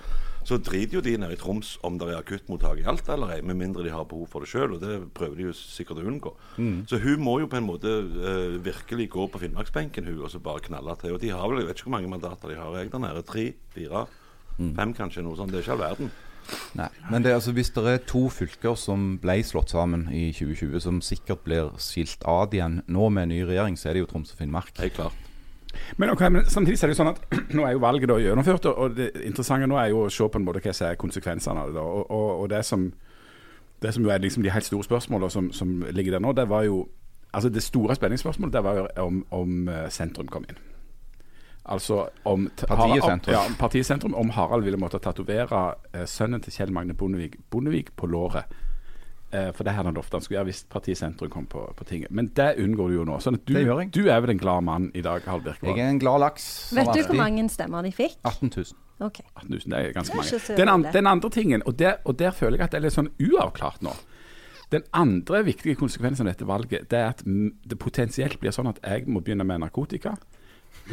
[0.46, 3.42] så driter jo de nede i Troms om det er akuttmottak i Alta eller ei,
[3.42, 6.08] med mindre de har behov for det sjøl, og det prøver de jo sikkert å
[6.10, 6.34] unngå.
[6.90, 10.40] Så hun må jo på en måte uh, virkelig gå på Finnmarksbenken, hun, og så
[10.40, 11.14] bare knalle til.
[11.14, 13.22] Og de har vel, jeg vet ikke hvor mange mandater de har, jeg der nede.
[13.26, 13.54] Tre?
[13.76, 14.06] Fire?
[14.58, 15.22] Fem, kanskje?
[15.22, 15.52] Noe sånt.
[15.52, 16.12] Det er ikke all verden.
[16.76, 20.80] Nei, men det, altså, hvis det er to fylker som ble slått sammen i 2020,
[20.84, 24.10] som sikkert blir skilt ad igjen nå med en ny regjering, så er det jo
[24.12, 24.74] Troms og Finnmark.
[24.80, 25.14] Helt klart.
[25.98, 27.24] Men, okay, men samtidig er det jo sånn at
[27.58, 30.28] nå er jo valget da gjennomført, og- og det interessante nå er jo å se
[30.30, 31.76] på en måte hva som er konsekvensene av det.
[31.76, 32.86] da, Og, og, og det, som,
[33.82, 36.48] det som jo er liksom de helt store spørsmålene som, som ligger der nå, det
[36.50, 36.86] var jo
[37.36, 40.56] altså Det store spenningsspørsmålet det var jo om, om eh, sentrum kom inn.
[41.66, 43.10] Altså om partisentrum.
[43.10, 44.14] Harald- Ja, partisentrum.
[44.16, 48.46] Om Harald ville måtte tatovere eh, sønnen til Kjell Magne Bondevik, Bondevik på låret.
[49.34, 52.12] Eh, for det hadde han lovt han skulle gjøre hvis Partisentrum kom på, på tinget.
[52.12, 53.18] Men det unngår du jo nå.
[53.20, 53.92] Sånn at du, Det gjør jeg.
[53.98, 56.46] du er vel en glad mann i dag, Harald Jeg er en glad laks.
[56.78, 58.18] Vet du hvor mange stemmer de fikk?
[58.24, 58.66] 18 000.
[59.10, 59.26] Okay.
[59.36, 60.40] 18 000, det er ganske mange.
[60.58, 62.96] Den, an, den andre tingen, og der, og der føler jeg at det er litt
[62.96, 63.92] sånn uavklart nå.
[64.72, 68.80] Den andre viktige konsekvensen av dette valget, det er at det potensielt blir sånn at
[68.86, 70.16] jeg må begynne med narkotika.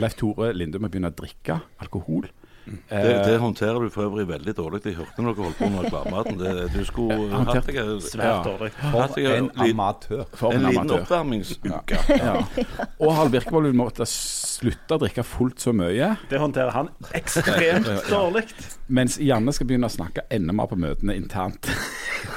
[0.00, 2.28] Leif Tore Linde må begynne å drikke alkohol.
[2.64, 4.80] Det, Eh, det håndterer du for øvrig veldig dårlig.
[4.84, 6.38] Jeg hørte når dere holdt på med reklamematen.
[6.72, 8.70] Du skulle håndtert hatt deg Svært dårlig.
[8.82, 8.90] Ja.
[8.92, 10.24] For en amatør.
[10.34, 11.98] for en en liten oppvarmingsuke.
[12.08, 12.36] Ja.
[13.00, 17.88] Og Harald Birkevold vil måtte slutte å drikke fullt så mye, Det håndterer han ekstremt
[18.10, 18.44] dårlig.
[18.88, 21.66] mens Janne skal begynne å snakke enda mer på møtene internt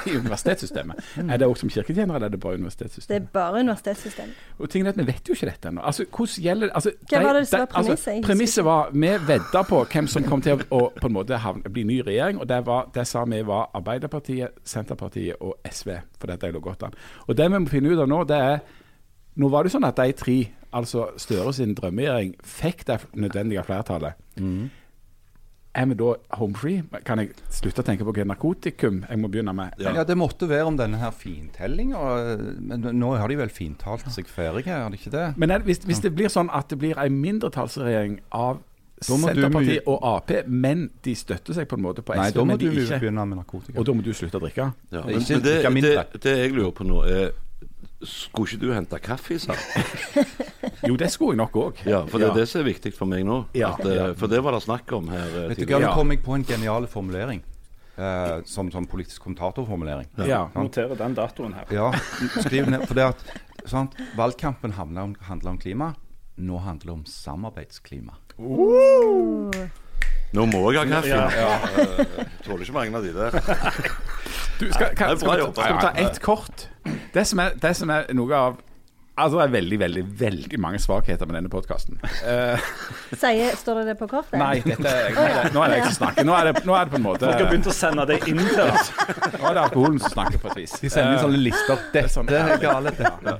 [0.06, 0.96] i universitetssystemet.
[1.28, 3.08] Er det òg som kirketjener, eller er det bare universitetssystemet?
[3.08, 4.34] Det er bare universitetssystemet.
[4.58, 5.82] Og tingen er at Vi vet jo ikke dette ennå.
[5.86, 8.08] Altså, hvordan gjelder altså, Hva var det som var premisset?
[8.08, 11.36] Altså, premisset var Vi vedda på hvem som kom til å, å på en måte
[11.38, 12.38] havne, bli ny regjering.
[12.40, 15.92] og Det, var, det sa vi var Arbeiderpartiet, Senterpartiet og SV.
[16.18, 16.94] For dette lå godt an.
[17.28, 18.60] Og Det vi må finne ut av nå, det er
[19.36, 20.38] Nå var det sånn at de tre,
[20.72, 24.14] altså Støre sin drømmeregjering, fikk det nødvendige flertallet.
[25.76, 26.78] Er vi da home free?
[27.04, 29.74] Kan jeg slutte å tenke på hva narkotikum jeg må begynne med?
[29.78, 29.92] Ja.
[29.92, 32.00] Ja, det måtte være om denne her fintellinga.
[32.64, 35.26] Men nå har de vel fintalt seg ferdige, har de ikke det?
[35.36, 38.62] Men er, det- hvis, hvis det blir sånn at det blir en mindretallsregjering av
[39.04, 42.54] Senterpartiet og Ap, men de støtter seg på en måte på SV, Nei, da må
[42.54, 43.76] men du de ikke begynne med narkotika.
[43.78, 44.70] Og da må du slutte å drikke?
[44.94, 47.34] Ja, men, men det, drikke det, det jeg lurer på nå, er
[48.06, 49.56] Skulle ikke du hente kaffe, sa?
[50.88, 51.82] Jo, det skulle jeg nok òg.
[51.88, 53.42] Ja, for det er det som er viktig for meg nå.
[53.56, 54.10] Ja, At, eh.
[54.20, 55.88] For det var det snakk om her eh, Vet du hva, tidligere.
[55.88, 57.40] Nå kom jeg på en genial formulering.
[57.96, 60.10] Eh, som, som politisk kommentatorformulering.
[60.28, 60.42] Ja.
[60.54, 61.70] Noterer den datoen her.
[61.72, 61.88] Ja,
[62.44, 62.84] skriv ned.
[62.84, 63.24] For det at
[63.64, 65.94] sant, Valgkampen handler om, handler om klima.
[66.36, 68.14] Nå handler det om samarbeidsklima.
[70.36, 71.08] Nå må jeg ha kaffe.
[71.08, 71.30] Ja.
[71.32, 72.04] Ja.
[72.44, 73.38] Tåler ikke mange av de der.
[74.60, 75.62] Du, skal, kan, skal, vi, jobba.
[75.62, 76.68] skal vi ta ett kort?
[77.14, 78.60] Det som, er, det som er noe av
[79.16, 81.96] Altså, Det er veldig veldig, veldig mange svakheter med denne podkasten.
[82.04, 82.60] Uh,
[83.56, 84.36] står det det på kortet?
[84.36, 86.26] nei, dette nei det, nå er det jeg som snakker.
[86.28, 88.18] Nå er det, nå er det på en måte Folk har begynt å sende det
[88.28, 88.90] inn til oss.
[89.38, 90.76] Nå er det alkoholen som snakker på et vis.
[90.82, 91.80] De sender inn sånne lister.
[91.96, 93.34] Dette sånn- er gale, dette.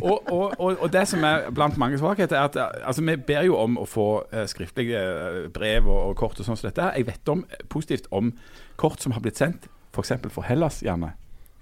[0.00, 3.20] og, og, og, og det som er blant mange svakheter, er at eh, altså, vi
[3.28, 6.70] ber jo om å få eh, skriftlige eh, brev og, og kort og sånn som
[6.70, 6.88] dette.
[6.96, 8.32] Jeg vet om eh, positivt om
[8.80, 10.16] kort som har blitt sendt, f.eks.
[10.24, 11.12] for, for Hellas, gjerne.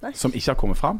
[0.02, 0.10] Nei.
[0.12, 0.98] Som ikke har kommet fram.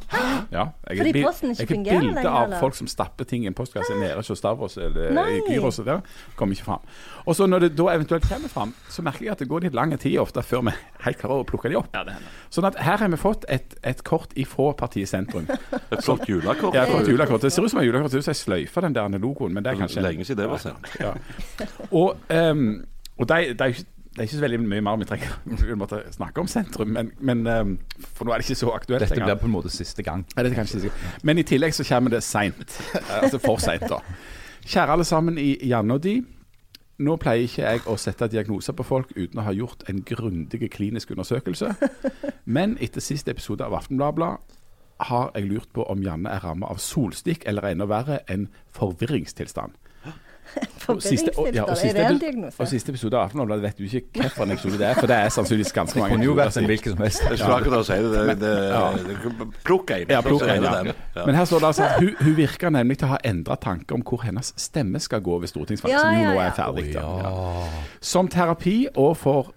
[0.50, 2.60] Ja, jeg Fordi posten ikke posten ikke jeg har fungerer bilde av eller?
[2.62, 5.24] folk som stapper ting i en postkasse nede hos Stavros eller Nei.
[5.36, 5.76] i Gyros.
[5.84, 6.00] Der,
[6.36, 6.80] kommer ikke fram.
[7.26, 9.76] Og så når det da eventuelt kommer fram, så merker jeg at det går litt
[9.76, 11.98] lang tid ofte før vi helt klarer å plukke de opp.
[12.48, 15.44] Sånn at her har vi fått et, et kort ifra partiet Sentrum.
[15.92, 16.74] Et flott julekort.
[16.74, 17.42] Ja, et julekort.
[17.44, 18.10] Det ser ut som et julekort.
[18.10, 20.42] Det ser ut som jeg sløyfer den der logoen, men det er kanskje Lenge siden
[20.42, 20.88] det var sendt.
[21.00, 21.12] ja.
[21.90, 22.84] Og, um,
[23.18, 23.68] og de, de,
[24.16, 25.32] det er ikke så veldig mye mer vi trenger
[25.84, 27.74] å snakke om sentrum, men, men eh,
[28.16, 30.24] for nå er det ikke så aktuelt Dette blir på en måte siste gang.
[30.32, 31.02] Ja, ikke sikkert.
[31.22, 32.78] Men i tillegg så kommer det seint.
[33.20, 34.00] Altså for seint, da.
[34.64, 36.16] Kjære alle sammen i Janne og de.
[37.04, 40.70] Nå pleier ikke jeg å sette diagnoser på folk uten å ha gjort en grundig
[40.72, 41.74] klinisk undersøkelse.
[42.48, 44.32] Men etter siste episode av Aftenbladet
[45.10, 49.76] har jeg lurt på om Janne er rammet av solstikk eller enda verre, en forvirringstilstand.
[51.02, 52.52] Siste- og- ja, og siste det?
[52.58, 55.28] Og siste episode av Aftenbladet vet du ikke hvilken episode det er, for det er
[55.34, 56.14] sannsynligvis ganske mange.
[56.14, 57.22] Kunne jo vært en hvilken som helst.
[57.26, 58.12] Jeg skulle akkurat si det.
[58.12, 58.52] det, det,
[59.08, 60.04] det Plukk en.
[60.14, 60.94] Ja, plukk en, ja.
[61.26, 63.98] Men her står det altså at hun, hun virker nemlig til å ha endra tanker
[63.98, 66.86] om hvor hennes stemme skal gå ved stortingsvalget, Ja, som jo nå er ferdig.
[66.94, 67.34] Ja.
[68.00, 69.50] Som terapi og for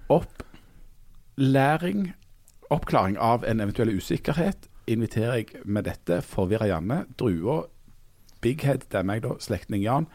[1.38, 2.14] opplæring,
[2.74, 7.62] oppklaring av en eventuell usikkerhet, inviterer jeg med dette forvirra Janne, Drua,
[8.42, 10.08] Big Head, det er meg da, slektning Jan,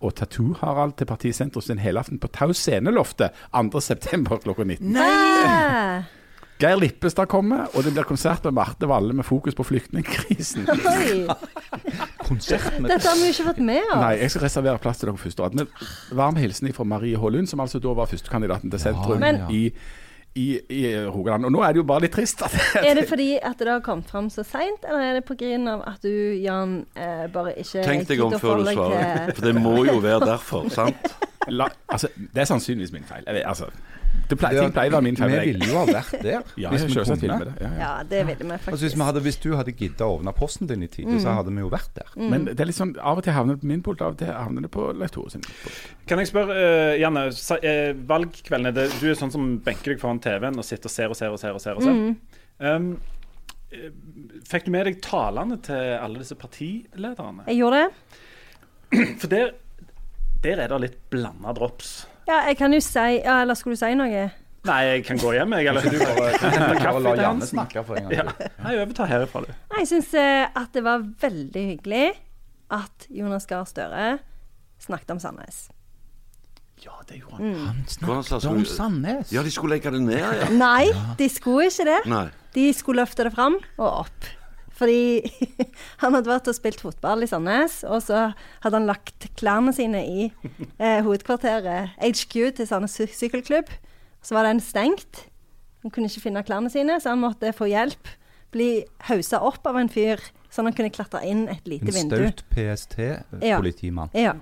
[0.00, 4.40] og Tattoo-Harald til Partisentrum sin helaften på Tau sceneloftet 2.9.
[4.44, 4.88] klokka 19.
[4.96, 6.00] Nei!
[6.60, 10.66] Geir Lippestad kommer, og det blir konsert med Marte Valle med fokus på flyktningkrisen.
[12.28, 14.02] Konsert med Dette har vi jo ikke fått med oss.
[14.02, 15.64] Nei, jeg skal reservere plass til dere første rad.
[16.20, 17.32] Varm hilsen fra Marie H.
[17.32, 19.62] Lund, som altså da var førstekandidaten til sentrum Men- i,
[20.34, 21.44] i, i Rogaland.
[21.48, 22.54] Og nå er det jo bare litt trist at
[22.86, 25.76] Er det fordi at det har kommet fram så seint, eller er det pga.
[25.90, 29.34] at du, Jan, eh, bare ikke Tenk deg om før du svarer.
[29.34, 31.14] For det må jo være derfor, sant?
[31.48, 33.24] La, altså, Det er sannsynligvis min feil.
[33.26, 33.70] Jeg vet, altså,
[34.38, 35.30] pleier, ting pleier å være min feil.
[35.32, 36.42] Vi ville jo ha vært der.
[36.62, 37.38] Ja, hvis vi kunne.
[37.44, 37.54] det.
[37.60, 37.78] Ja, ja.
[37.80, 40.66] Ja, det ville vi Altså, hvis, vi hadde, hvis du hadde giddet å åpne posten
[40.70, 42.10] din i tide, så hadde vi jo vært der.
[42.20, 44.18] Men det er litt sånn, av og til havner det på min pult, av og
[44.22, 45.80] til havner det på Leif Tore sin pult.
[46.10, 50.00] Kan jeg spørre, uh, Janne, sa- eh, valgkveldene det, Du er sånn som benker deg
[50.02, 51.54] foran TV-en og sitter og ser og ser og ser.
[51.54, 52.74] og ser, og ser.
[52.74, 52.90] Um,
[53.72, 53.88] eh,
[54.50, 57.46] fikk du med deg talene til alle disse partilederne?
[57.46, 57.90] Jeg gjorde det.
[59.22, 59.52] For der,
[60.42, 61.92] der er det litt blanda drops.
[62.30, 64.28] Ja, jeg kan jo si ja, Eller skulle du si noe?
[64.68, 65.70] Nei, jeg kan gå hjem, jeg.
[65.72, 68.12] Eller du bare kaffe la Janne snakke for en gang.
[68.18, 68.24] Ja.
[68.36, 68.50] til.
[68.60, 69.54] Nei, overta herifra, du.
[69.72, 72.10] Nei, Jeg syns at det var veldig hyggelig
[72.76, 74.18] at Jonas Gahr Støre
[74.84, 75.62] snakket om Sandnes.
[76.84, 77.48] Ja, det gjorde han.
[77.48, 77.64] Mm.
[77.66, 79.32] Han snakket om Sandnes.
[79.32, 80.50] Ja, de skulle legge det ned, ja.
[80.52, 81.98] Nei, de skulle ikke det.
[82.12, 82.26] Nei.
[82.54, 84.30] De skulle løfte det fram og opp.
[84.80, 85.20] Fordi
[86.02, 88.30] han hadde vært og spilt fotball i Sandnes, og så
[88.64, 90.30] hadde han lagt klærne sine i
[90.80, 93.68] eh, hovedkvarteret HQ til Sandnes sy- sykkelklubb.
[94.24, 95.26] Så var den stengt.
[95.84, 98.08] Han kunne ikke finne klærne sine, så han måtte få hjelp.
[98.52, 98.70] Bli
[99.06, 100.18] hausa opp av en fyr,
[100.50, 102.16] sånn han kunne klatre inn et lite vindu.
[102.18, 104.10] En staut PST-politimann.
[104.16, 104.32] Ja.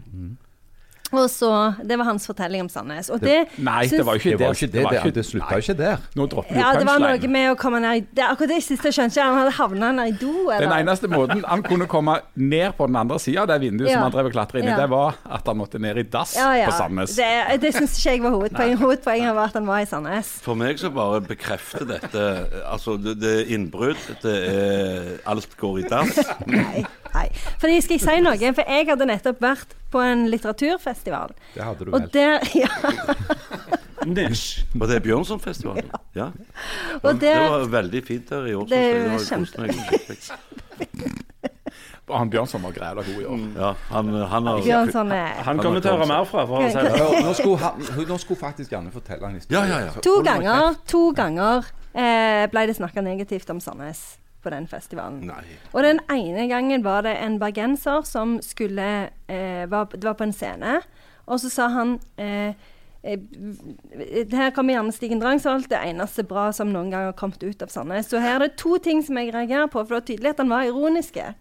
[1.12, 3.08] Og så, Det var hans fortelling om Sandnes.
[3.10, 4.62] Og det, Nei, synes, det var jo ikke Det var det.
[4.62, 4.82] ikke det.
[4.88, 5.96] Det, ikke- det slutta jo ikke der.
[6.16, 8.62] Nå dropper du ja, det var noe med å komme ned i det, Akkurat det
[8.66, 9.24] siste skjønte jeg.
[9.24, 10.66] Han hadde havna ned i do, eller?
[10.68, 13.94] Den eneste måten han kunne komme ned på den andre sida av det vinduet Ja.
[13.96, 14.76] som han drev og klatra inn i, Ja.
[14.82, 16.66] det var at han måtte ned i dass ja, ja.
[16.66, 17.16] på Sandnes.
[17.16, 18.78] Det, det syns ikke jeg var hovedpoenget.
[18.78, 20.34] Hovedpoenget var at han var i Sandnes.
[20.44, 22.24] For meg så bare bekrefter dette
[22.68, 26.18] Altså, det, det er innbrudd, det er Alt går i dass.
[26.46, 27.26] Nei, nei.
[27.60, 28.52] Fordi skal jeg si noe?
[28.54, 30.26] For jeg hadde nettopp vært på en
[30.98, 31.34] litteraturfestival.
[31.54, 32.10] Det hadde du Og vel.
[32.12, 32.68] der, ja,
[34.06, 34.64] Nish.
[34.80, 35.90] Og det er Bjørnsonfestivalen.
[36.14, 36.30] Ja.
[37.02, 38.66] og Det det var veldig fint der i år.
[38.66, 39.74] Det er var skikkelig.
[42.08, 43.42] Og han Bjørnson var græla god i år.
[43.58, 46.46] Ja, han, han har Bjørnson eh, Han kommer til å høre mer fra.
[46.46, 47.24] For å si det.
[47.26, 49.58] Nå, skulle han, nå skulle faktisk Janne fortelle en historie.
[49.58, 50.06] Ja, ja, ja.
[50.06, 54.06] To ganger, to ganger eh, ble det snakka negativt om Sandnes
[54.42, 55.20] på den festivalen.
[55.28, 55.42] Nei.
[55.72, 60.28] Og den ene gangen var det en bergenser som skulle eh, var, Det var på
[60.28, 60.80] en scene,
[61.26, 62.54] og så sa han eh,
[63.02, 63.24] eh,
[64.32, 67.72] Her kommer gjerne Stigen Drangsholt, det eneste bra som noen gang har kommet ut av
[67.72, 68.08] Sandnes.
[68.08, 70.44] Så her er det to ting som jeg reagerer på, for det var tydelig at
[70.44, 71.34] han var ironiske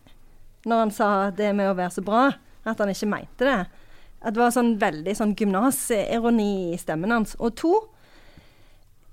[0.68, 2.24] når han sa det med å være så bra,
[2.68, 3.60] at han ikke mente det.
[4.20, 7.38] At det var sånn veldig sånn gymnasironi i stemmen hans.
[7.40, 7.74] Og to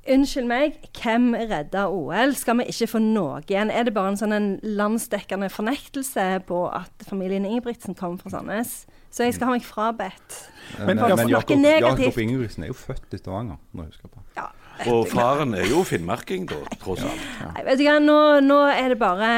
[0.05, 2.35] Unnskyld meg, hvem redda OL?
[2.37, 3.71] Skal vi ikke få noe igjen?
[3.73, 8.83] Er det bare en sånn en landsdekkende fornektelse på at familien Ingebrigtsen kom fra Sandnes?
[9.15, 10.37] Så jeg skal ha meg frabedt.
[10.77, 11.65] Men, men, men Jakob.
[11.65, 13.61] Jakob Ingebrigtsen er jo født i Stavanger.
[13.73, 14.25] Må jeg huske på.
[14.37, 14.51] Ja.
[14.91, 17.27] Og faren er jo finnmarking, da, tross alt.
[17.45, 19.29] Nei, vet du hva, nå, nå er det bare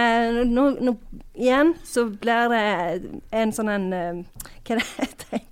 [0.49, 0.97] nå, nå,
[1.37, 2.63] Igjen så blir det
[3.37, 5.43] en sånn en eh, Hva er det heter?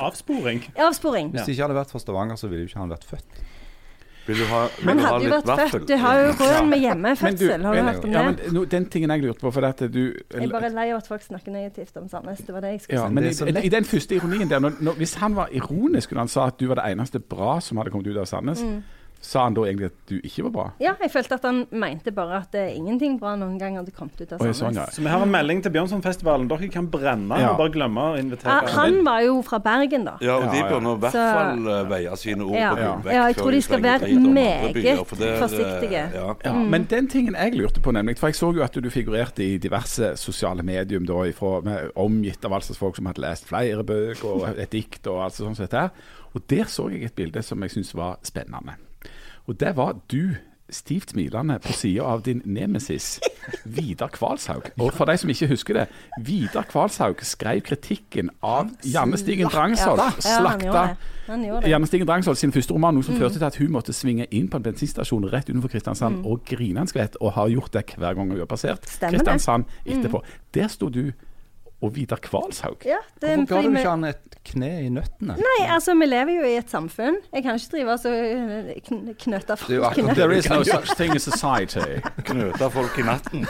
[0.00, 0.62] Avsporing.
[0.80, 1.34] Avsporing.
[1.34, 3.42] Hvis det ikke hadde vært for Stavanger, så ville jo ikke han vært født.
[4.26, 5.80] Vil du ha, vil Han du ha hadde jo litt vært vaffel?
[5.80, 5.88] født.
[5.88, 7.64] Du har jo råd med hjemmefødsel.
[7.66, 10.00] Har du hørt om ja, men, no, den tingen jeg lurte på, for dette, du
[10.34, 12.38] Jeg er bare lei av at folk snakker negativt om Sandnes.
[12.46, 13.14] Det var det jeg skulle ja, si.
[13.46, 16.28] men i, i den første ironien der, når, når, hvis han var ironisk når han
[16.28, 18.82] sa at du var det eneste bra som hadde kommet ut av Sandnes, Mm.
[19.26, 20.64] Sa han da egentlig at du ikke var bra?
[20.78, 24.20] Ja, jeg følte at han mente bare at eh, ingenting bra noen gang hadde kommet
[24.20, 24.60] ut av Sandnes.
[24.60, 24.84] sånn, ja.
[24.94, 26.46] Så vi har en melding til Bjørnsonfestivalen.
[26.52, 27.48] Dere kan brenne Ja.
[27.50, 28.54] og bare glemme å invitere.
[28.54, 30.14] Ah, han var jo fra Bergen, da.
[30.22, 32.70] Ja, og de bør nå i hvert fall eh, veie sine ord Ja.
[32.70, 36.04] på vekk Ja, jeg tror de skal være meget byer, for det er, eh, forsiktige.
[36.14, 36.34] Ja.
[36.44, 39.42] Ja, Men den tingen jeg lurte på, nemlig For jeg så jo at du figurerte
[39.42, 43.82] i diverse sosiale medium da, ifra, med, omgitt av altså folk som hadde lest flere
[43.82, 45.58] bøker og et dikt og alt sånt.
[46.36, 48.76] Og der så jeg et bilde som jeg syntes var spennende.
[49.46, 50.36] Og det var du
[50.70, 53.20] stivt smilende på sida av din nemesis
[53.64, 54.72] Vidar Kvalshaug.
[54.82, 55.84] Og for de som ikke husker det,
[56.26, 60.18] Vidar Kvalshaug skrev kritikken av Janne Stigen Drangsholt.
[60.24, 60.96] Slakta.
[61.66, 64.50] Janne Stigen Drangsholt sin første roman, noe som førte til at hun måtte svinge inn
[64.50, 68.18] på en bensinstasjon rett utenfor Kristiansand og grine en skvett, og har gjort det hver
[68.18, 70.22] gang hun har passert Kristiansand etterpå.
[70.54, 71.12] Der sto du
[71.82, 72.84] og Vidar Kvalshaug.
[72.84, 75.34] Ja, det er Hvorfor ga du ikke han et kne i nøttene?
[75.36, 77.18] Nei, altså, vi lever jo i et samfunn.
[77.34, 80.96] Jeg kan ikke drive og øh, kn knøtte Det er jo There is no such
[80.96, 82.00] thing as society.
[82.24, 83.44] Knøte folk i natten.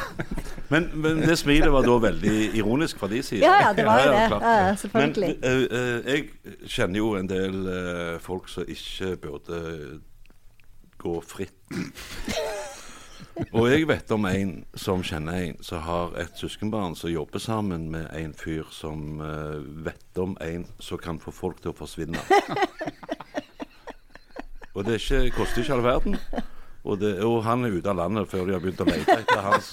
[0.68, 3.44] Men, men det smilet var da veldig ironisk fra de side.
[3.46, 4.42] Ja, ja, det var jo det.
[4.42, 5.36] Ja, ja, selvfølgelig.
[5.42, 6.26] Men uh, eh, jeg
[6.66, 9.62] kjenner jo en del uh, folk som ikke burde
[10.98, 11.54] gå fritt.
[13.52, 17.88] Og jeg vet om en som kjenner en som har et søskenbarn som jobber sammen
[17.92, 22.20] med en fyr som uh, vet om en som kan få folk til å forsvinne.
[24.76, 26.18] Og det ikke, koster ikke all verden.
[26.84, 29.40] Og, det, og han er ute av landet før de har begynt å lete etter
[29.42, 29.72] hans.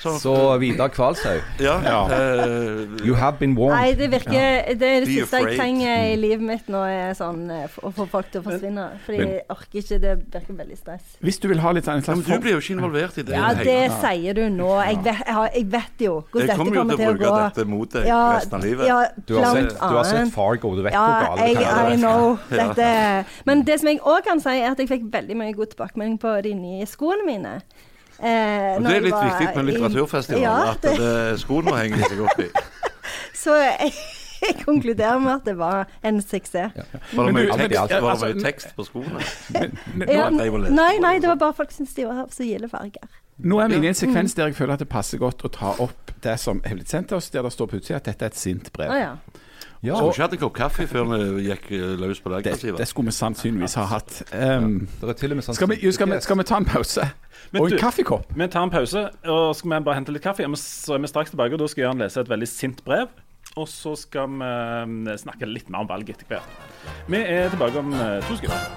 [0.00, 1.98] Så, Så Vidar Kvalshaug, ja, Ja.
[2.08, 3.76] eh, you have been warned.
[3.76, 7.12] Nei, det virker Det er det Be siste jeg trenger i livet mitt nå, er
[7.18, 8.86] sånn eh, å få folk til å forsvinne.
[9.04, 10.00] Fordi Men- jeg orker ikke.
[10.00, 11.04] Det virker veldig stress.
[11.22, 13.22] Hvis du vil ha litt sånn Ja, men slags du blir jo ikke involvert i
[13.22, 13.34] det.
[13.36, 14.00] Ja, det ja.
[14.00, 14.70] sier du nå.
[14.86, 17.10] Jeg vet, jeg har, jeg vet jo hvordan dette kommer jo kommer til til å
[17.10, 18.86] å bruke dette mot deg Ja, resten av livet.
[18.86, 20.32] Ja, Du har, sett, du har sett.
[20.32, 21.98] Fargo, du vet Ja, hvor galt jeg, det kan I være.
[22.00, 22.38] know.
[22.48, 23.26] Dette.
[23.44, 26.18] Men det som jeg òg kan si, er at jeg fikk veldig mye god tilbakemelding
[26.18, 27.60] på de nye skoene mine.
[28.22, 31.76] Eh, Og det er litt var viktig med litteraturfestivalen, Ja, at det, det, skoen må
[31.78, 32.48] henge seg opp i.
[33.42, 33.92] så jeg,
[34.42, 36.74] jeg konkluderer med at det var en suksess.
[36.76, 39.24] Var det Men mye men tekst, det- var altså, det mye tekst på skoene?
[40.10, 40.48] Ja, nei,
[41.00, 43.08] nei, det, det var bare folk som syntes de var så gilde farger.
[43.40, 44.00] Nå er vi inne i en Mm.
[44.04, 46.90] sekvens der jeg føler at det passer godt å ta opp det som er blitt
[46.92, 48.90] sendt til oss, der det står på utsida at dette er et sint brev.
[48.92, 49.14] Ah, ja.
[49.82, 52.50] Ja, Skulle ikke hatt en kopp kaffe før vi gikk eh, løs på det Det,
[52.52, 52.76] aggressive.
[52.76, 54.18] det skulle vi sannsynligvis ha hatt.
[54.36, 56.66] Um, det er til og med sånn skal, vi, skal, vi, skal vi ta en
[56.68, 57.06] pause?
[57.54, 58.26] Men Og en du- kaffekopp?
[58.36, 60.44] Vi tar en pause, og skal vi bare hente litt kaffe.
[60.60, 63.08] Så er vi straks tilbake, og da skal Jørn lese et veldig sint brev.
[63.56, 64.44] Og så skal vi
[65.10, 66.60] eh, snakke litt mer om valget etter hvert.
[67.08, 68.68] Vi er tilbake om eh, to sekunder.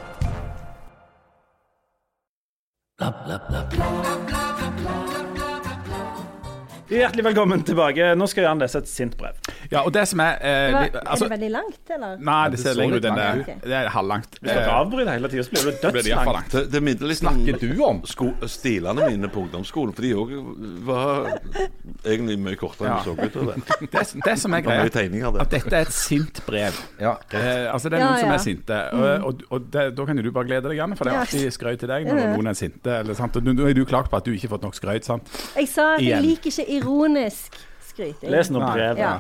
[6.92, 8.10] Hjertelig velkommen tilbake.
[8.20, 9.38] Nå skal Jan lese et sint brev.
[9.72, 12.18] Ja, og det som er eh, Det var, altså, er det veldig langt, eller?
[12.28, 13.56] Nei, det ser så lenger ut enn det.
[13.64, 14.36] Det er halvlangt.
[14.42, 16.52] Hvis dere Eh, avbryter hele tida, så blir det dødslangt.
[16.52, 18.02] Det, det minner litt Snakker du om?
[18.10, 20.34] sko stilene mine på ungdomsskolen, for de òg
[20.90, 21.30] var
[22.04, 23.00] egentlig mye kortere enn ja.
[23.08, 23.40] så ut.
[23.94, 26.78] Det, det som er greia, at dette er et sint brev.
[27.02, 28.78] Ja, Eh, altså Det er Ja, noen som er sinte.
[28.94, 31.24] Og, og, og det, da kan jo du bare glede deg, Janne, for det er
[31.24, 33.00] alltid skryt til deg når noen er sinte.
[33.00, 33.40] Eller, sant?
[33.40, 35.32] Og nå er du klagt på at du ikke har fått nok skrøyt sant?
[35.58, 37.58] Jeg sa at jeg liker ikke ironisk
[37.90, 38.32] skryting.
[38.34, 39.02] Les nå brevet.
[39.02, 39.18] Ja.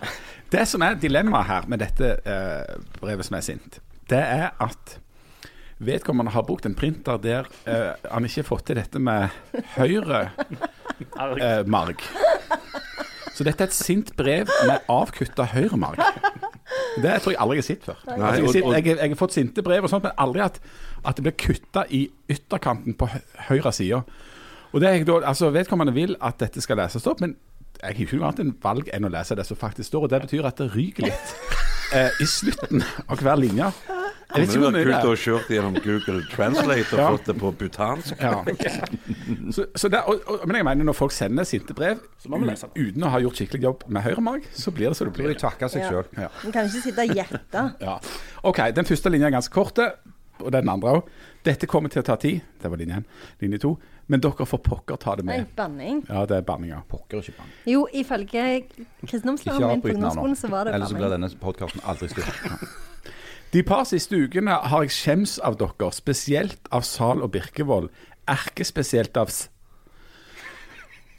[0.53, 3.79] Det som er dilemmaet her med dette eh, brevet som er sint,
[4.11, 4.97] det er at
[5.83, 9.33] vedkommende har brukt en printer der eh, han ikke har fått til dette med
[9.75, 12.03] høyre eh, marg.
[13.33, 15.97] Så dette er et sint brev med avkutta høyremarg.
[17.01, 18.03] Det tror jeg aldri jeg har sett før.
[18.05, 20.59] Nei, Altså, jeg, sitter, jeg, jeg har fått sinte brev og sånt, men aldri at,
[21.01, 23.09] at det blir kutta i ytterkanten på
[23.49, 24.03] høyre side.
[24.73, 27.35] Og det er jeg da, altså Vedkommende vil at dette skal leses opp, men
[27.83, 30.05] jeg har ikke noe annet enn valg enn å lese det som faktisk står.
[30.07, 31.33] og Det betyr at det ryker litt
[31.97, 33.71] eh, i slutten av hver linje.
[34.33, 37.01] Jeg vet Det ikke hvor Det er kult å ha kjørt gjennom Google Translate og
[37.03, 37.09] Ja.
[37.13, 38.23] fått det på butansk.
[38.23, 38.39] Ja.
[39.53, 42.55] Så, så der, og, og, men jeg mener når folk sender sinte brev det.
[42.73, 45.37] uten å ha gjort skikkelig jobb med høyremarg, så blir det som det blir de
[45.43, 45.91] takker seg Ja.
[45.91, 46.09] sjøl.
[46.17, 46.31] Ja.
[46.43, 47.65] Man kan ikke sitte og gjette.
[47.83, 47.99] Ja.
[48.43, 49.77] OK, den første linja er ganske kort,
[50.41, 51.13] og den andre òg.
[51.45, 52.41] Dette kommer til å ta tid.
[52.61, 53.05] Det var linje én.
[53.43, 53.75] Linje to.
[54.07, 55.51] Men dere får pokker ta det Nei, med.
[55.55, 56.01] banning.
[56.09, 56.81] Ja, det er banninga.
[56.91, 57.53] Pokker ikke banning.
[57.71, 58.47] Jo, ifølge
[59.03, 61.29] Ikke min på ungdomsskolen, så var det ellers så blir banning.
[61.31, 62.27] denne podkasten aldri slutt.
[63.53, 67.89] De par siste ukene har jeg skjems av dere, spesielt av Sal og Birkevold.
[68.27, 69.43] Erkespesielt av S.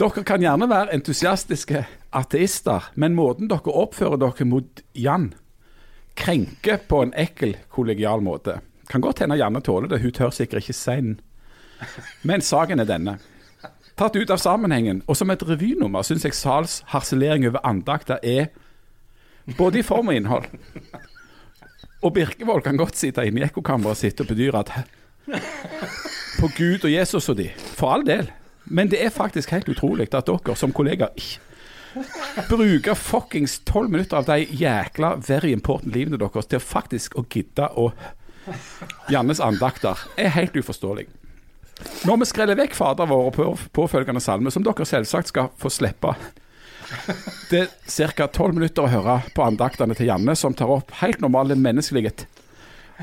[0.02, 5.28] Dere kan gjerne være entusiastiske ateister, men måten dere oppfører dere mot Jan,
[6.18, 8.58] krenker på en ekkel, kollegial måte.
[8.90, 11.14] Kan godt hende Janne tåler det, hun tør sikkert ikke si den.
[12.22, 13.18] Men saken er denne.
[13.94, 18.48] Tatt ut av sammenhengen, og som et revynummer, syns jeg Sals harselering over andakter er
[19.58, 20.48] både i form og innhold.
[22.02, 24.72] Og Birkevold kan godt sitte inne i ekkokammeret sitt og bedyre at
[26.40, 27.48] på Gud og Jesus og de.
[27.78, 28.28] For all del.
[28.64, 31.40] Men det er faktisk helt utrolig at dere som kollegaer ikke
[32.48, 37.68] bruker fuckings tolv minutter av de jækla very important livene deres til faktisk å gidde
[37.78, 37.92] å
[39.08, 41.06] Jannes andakter er helt uforståelig.
[42.04, 46.14] Når vi skreller vekk Fader vår og påfølgende salme, som dere selvsagt skal få slippe
[47.50, 48.26] Det er ca.
[48.28, 52.26] tolv minutter å høre på andaktene til Janne, som tar opp helt normale menneskelige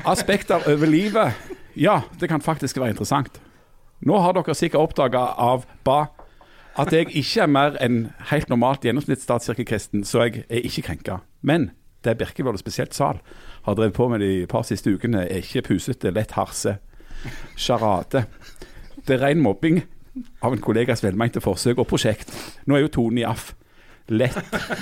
[0.08, 1.34] aspekter over livet.
[1.76, 3.40] Ja, det kan faktisk være interessant.
[4.00, 6.06] Nå har dere sikkert oppdaga av ba
[6.80, 11.18] at jeg ikke er mer enn helt normalt gjennomsnittsstatskirkekristen, så jeg er ikke krenka.
[11.44, 11.70] Men
[12.04, 13.20] det Birkevold, spesielt Sal,
[13.66, 16.78] har drevet på med de par siste ukene, er ikke pusete, lett harse,
[17.60, 18.24] sjarade.
[19.06, 19.82] Det er ren mobbing
[20.44, 22.32] av en kollegas velmente forsøk og prosjekt.
[22.68, 23.52] Nå er jo tonen i aff.
[24.12, 24.36] Lett,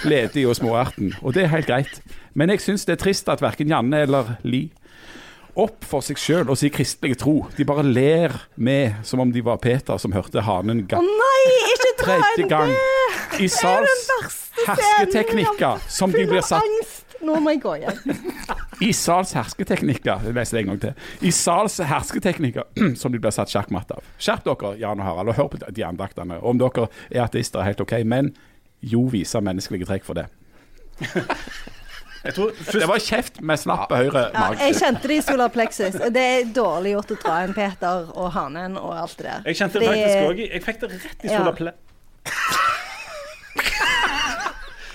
[0.08, 2.00] ledig og småerten, og det er helt greit.
[2.34, 4.64] Men jeg syns det er trist at verken Janne eller Li
[5.60, 7.34] opp for seg sjøl og sier kristelige tro.
[7.56, 11.42] De bare ler med som om de var Peter som hørte hanen ga Å nei,
[11.74, 13.44] ikke dra inn det!
[13.44, 14.08] i Sals
[14.66, 16.99] hersketeknikker som de blir satt.
[17.20, 17.98] Nå må jeg gå igjen.
[18.80, 20.92] I Sals hersketeknikker Jeg leser det en gang til.
[21.28, 22.64] I Sals hersketeknikker
[23.00, 24.00] som de blir satt sjakkmatt av.
[24.20, 26.38] Skjerp dere, Jan og Harald, og hør på de andaktene.
[26.40, 28.32] Om dere er ateister, er helt OK, men
[28.80, 30.26] jo viser menneskelige trekk for det.
[32.20, 34.60] Jeg tror Det var kjeft med snapp på høyre Ja, mage.
[34.66, 35.94] jeg kjente det i solar plexus.
[36.12, 39.40] Det er dårlig gjort å dra inn Peter og hanen og alt det der.
[39.48, 41.40] jeg kjente det faktisk òg Jeg fikk det rett i Ja.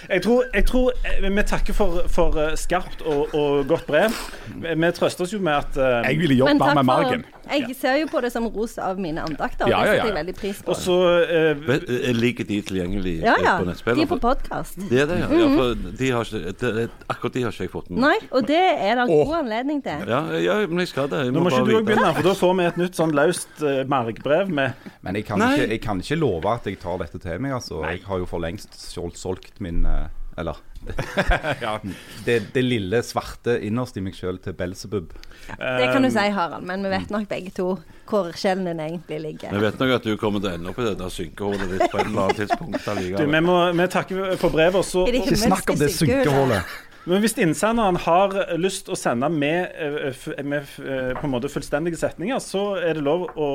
[0.10, 4.18] Jeg tror, jeg tror eh, vi takker for, for eh, skarpt og, og godt brev.
[4.62, 7.26] Vi trøster oss jo med at uh, Jeg ville takk med for margen.
[7.46, 9.70] Jeg ser jo på det som ros av mine andakter.
[9.70, 10.04] Ja, ja, Det ja.
[10.04, 10.74] setter jeg veldig pris på.
[10.74, 13.56] Og så eh, eh, Ligger de tilgjengelig Ja, ja.
[13.62, 14.02] på nettspillet?
[14.02, 14.80] De er på podkast.
[14.90, 15.28] Det er det, ja.
[15.28, 15.98] Mm -hmm.
[15.98, 18.00] de ikke, det, det, akkurat de har ikke jeg fått med.
[18.00, 20.08] Nei, og det er det god anledning til.
[20.08, 21.26] Ja, ja, men jeg skal det.
[21.26, 23.62] Jeg Nå må ikke du òg begynne, for da får vi et nytt sånn løst
[23.62, 27.20] uh, margbrev med Men jeg kan, ikke, jeg kan ikke love at jeg tar dette
[27.20, 27.54] til meg.
[27.54, 27.84] Altså.
[27.84, 28.74] Jeg har jo for lengst
[29.16, 30.58] solgt, min eh, Eller
[32.26, 35.14] det, det lille svarte innerst i meg sjøl til Belsebub.
[35.48, 37.70] Det kan du si, Harald, men vi vet nok begge to
[38.06, 39.56] hvor sjelen din egentlig ligger.
[39.56, 41.88] Vi vet nok at du kommer til å ende opp i det der synkehullet ditt
[41.90, 42.90] på et eller annet tidspunkt.
[43.18, 44.76] Du, vi, må, vi takker for brevet.
[44.82, 46.76] og så- Ikke snakk om det synkehullet.
[47.06, 52.00] Men hvis innsenderen har lyst å sende med, eh, med eh, på en måte fullstendige
[52.02, 53.50] setninger, så er det lov å,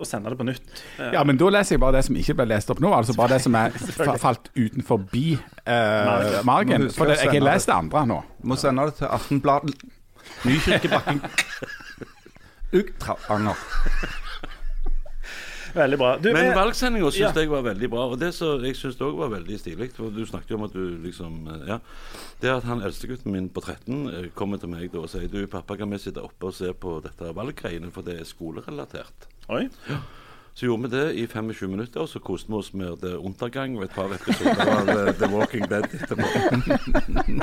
[0.00, 0.82] å, sende det på nytt.
[1.14, 2.90] Ja, men da leser jeg bare det som ikke ble lest opp nå.
[2.96, 3.76] Altså bare det som er
[4.24, 6.88] falt utenfor bi eh, margen.
[6.90, 8.18] For det, jeg har lest det andre nå.
[8.50, 9.86] Må sende det til Aftenbladet.
[10.42, 11.22] Nykirkebakken.
[12.82, 14.18] Utranger.
[15.74, 16.16] Veldig bra.
[16.20, 17.32] Du, Men vi- valgsendinga syns Ja.
[17.40, 18.04] jeg var veldig bra.
[18.12, 20.72] Og det som jeg syns òg var veldig stilig, for du snakket jo om at
[20.72, 21.78] du liksom eh, Ja.
[22.40, 25.46] Det at han eldstegutten min på 13 eh, kommer til meg da og sier du,
[25.46, 29.28] pappa, kan vi sitte oppe og se på dette valggreiene, for det er skolerelatert.
[29.48, 29.68] Oi.
[30.54, 33.72] Så gjorde vi det i 25 minutter, og så koste vi oss med The Untergang
[33.78, 36.26] og et par episoder av eh, The Walking Dead etterpå.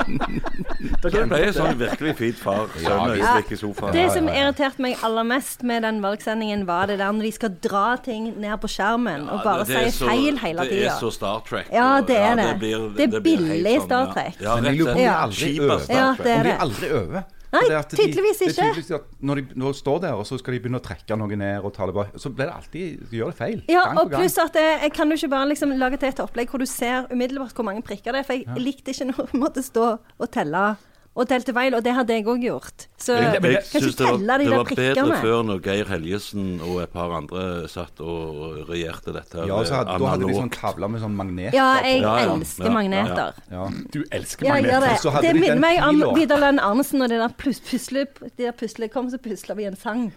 [1.10, 3.08] Det ble en sånn virkelig fint far sønn Ja.
[3.16, 3.92] øyeblikk i sofaen.
[3.96, 7.56] Det som irriterte meg aller mest med den valgsendingen, var det der når de skal
[7.66, 11.42] dra ting ned på skjermen og bare det si feil hele Det er så Star
[11.48, 11.66] Trek.
[11.74, 12.58] Ja, det er det.
[12.62, 14.12] blir- Det er billig sånn, Star ja.
[14.14, 14.34] Trek.
[14.40, 15.50] Ja, Men rett jeg lurer på om de og slett.
[15.50, 15.90] aldri øver.
[15.90, 16.58] Ja, det er Om de det.
[16.60, 17.22] aldri øver.
[17.52, 18.66] Nei, de- tydeligvis er ikke.
[18.70, 21.64] tydeligvis når de nå står der, og så skal de begynne å trekke noe ned
[21.66, 23.62] og ta det bak, så blir det alltid de gjør det feil.
[23.68, 26.22] Ja, gang og pluss at jeg, jeg kan jo ikke bare liksom lage til et
[26.22, 29.24] opplegg hvor du ser umiddelbart hvor mange prikker det er, for jeg likte ikke når
[29.32, 30.76] jeg måtte stå og telle
[31.16, 32.84] og telte feil, og det hadde jeg òg gjort.
[32.96, 36.78] Så Jeg, jeg ikke det var, de det var bedre før når Geir Helgesen og
[36.84, 39.42] et par andre satt og regjerte dette.
[39.50, 40.90] Ja, så hadde, Da hadde de sånn analogt.
[40.94, 42.36] med sånn magneter Ja, jeg Ja, ja.
[42.36, 43.34] elsker Ja, magneter.
[43.50, 43.66] Ja.
[43.90, 44.80] Du elsker Ja, magneter.
[44.86, 44.98] det.
[45.02, 46.14] Så hadde Det de minner den meg om.
[46.14, 49.76] Vidar Lønn Arnesen og det der puslet de der pusle, kom så pusla vi en
[49.76, 50.12] sang.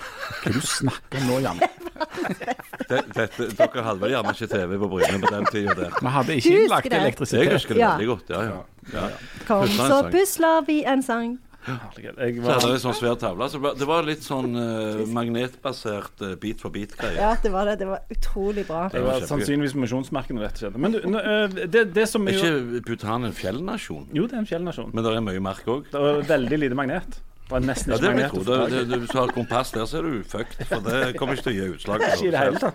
[0.00, 1.60] Hva er det du snakker om nå, Jan?
[2.90, 5.92] Det, dette, dere hadde vel gjerne ikke TV på Bryne på den tida der.
[6.00, 7.44] Vi hadde ikke innlagt elektrisitet.
[7.44, 7.90] Jeg husker det Ja.
[7.92, 8.30] veldig godt.
[8.34, 8.62] ja, ja.
[9.46, 11.38] Kom så pusler vi en sang.
[11.60, 13.46] Jeg Så hadde jeg sånn svær tavle.
[13.52, 17.18] Så det var litt sånn uh, magnetbasert uh, bit for bit-greie.
[17.20, 17.76] Ja, det var det.
[17.82, 18.86] Det var utrolig bra.
[18.92, 20.80] Det var sannsynligvis misjonsmerkene dette skjedde.
[20.80, 24.08] Men du, nå, eh, det, det som Er jo ikke Bhutan en fjellnasjon?
[24.16, 24.94] Jo, det er en fjellnasjon.
[24.94, 25.90] Men det er mye merke òg.
[25.92, 27.20] Det veldig lite magnet.
[27.50, 28.42] Det var nesten Ja, det vil jeg tro.
[28.46, 30.66] Det- det- det- Hvis du har kompass der, så er du fucked.
[30.68, 32.00] For det kommer ikke til å gi utslag.
[32.06, 32.74] Ikke i det hele tatt.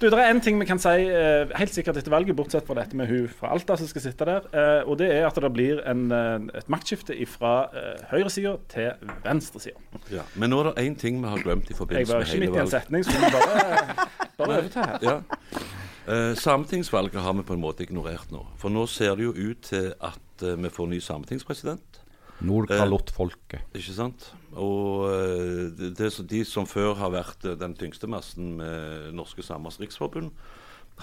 [0.00, 2.74] Du, det er en ting vi kan si eh, helt sikkert etter valget, bortsett fra
[2.74, 4.42] dette med hun fra Alta som skal sitte der.
[4.52, 8.92] eh, og det er at det blir en, eh, et maktskifte fra uh, høyresida til
[9.24, 9.78] venstresida.
[10.10, 10.22] Ja.
[10.34, 12.50] Men nå er det én ting vi har glemt i forbindelse med hele valget.
[12.50, 14.06] Jeg var ikke midt i en setning, så vi bare,
[14.38, 14.98] bare overta her.
[15.02, 16.34] Ja.
[16.34, 18.44] Sametingsvalget har vi på en måte ignorert nå.
[18.60, 22.00] For nå ser det jo ut til at vi får ny sametingspresident.
[22.44, 23.64] Nordkalottfolket.
[23.76, 24.28] Ikke sant?
[24.54, 29.44] Og eh, det, det, de som før har vært eh, den tyngste massen med Norske
[29.46, 30.30] Samers Riksforbund,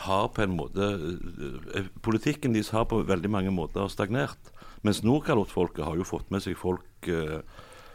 [0.05, 0.85] har på en måte
[1.75, 4.53] eh, Politikken deres har på veldig mange måter stagnert.
[4.85, 7.41] Mens Nordkalottfolket har jo fått med seg folk eh,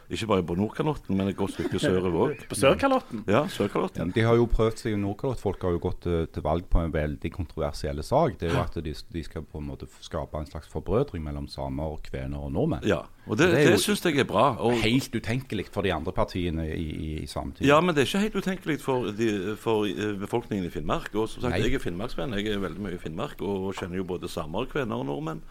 [0.07, 2.45] ikke bare på Nordkalotten, men et godt stykke sørover òg.
[2.47, 3.25] På Sørkalotten.
[3.27, 4.13] Ja, Sørkalotten.
[4.15, 7.31] De har jo prøvd seg, Nordkalottfolk har jo gått til, til valg på en veldig
[7.35, 8.37] kontroversiell sak.
[8.39, 11.49] Det er jo at de, de skal på en måte skape en slags forbrødring mellom
[11.51, 12.87] samer, kvener og nordmenn.
[12.87, 14.55] Ja, og det, Det det, syns jeg er bra.
[14.59, 17.67] Og, Helt utenkelig for de andre partiene i, i, i Sametinget.
[17.69, 21.09] Ja, men det er ikke helt utenkelig for, de, for eh, befolkningen i Finnmark.
[21.15, 21.63] Og som sagt, Nei.
[21.67, 22.33] Jeg er finnmarksvenn.
[22.39, 25.41] Jeg er veldig mye i Finnmark og kjenner jo både samer, kvener og nordmenn.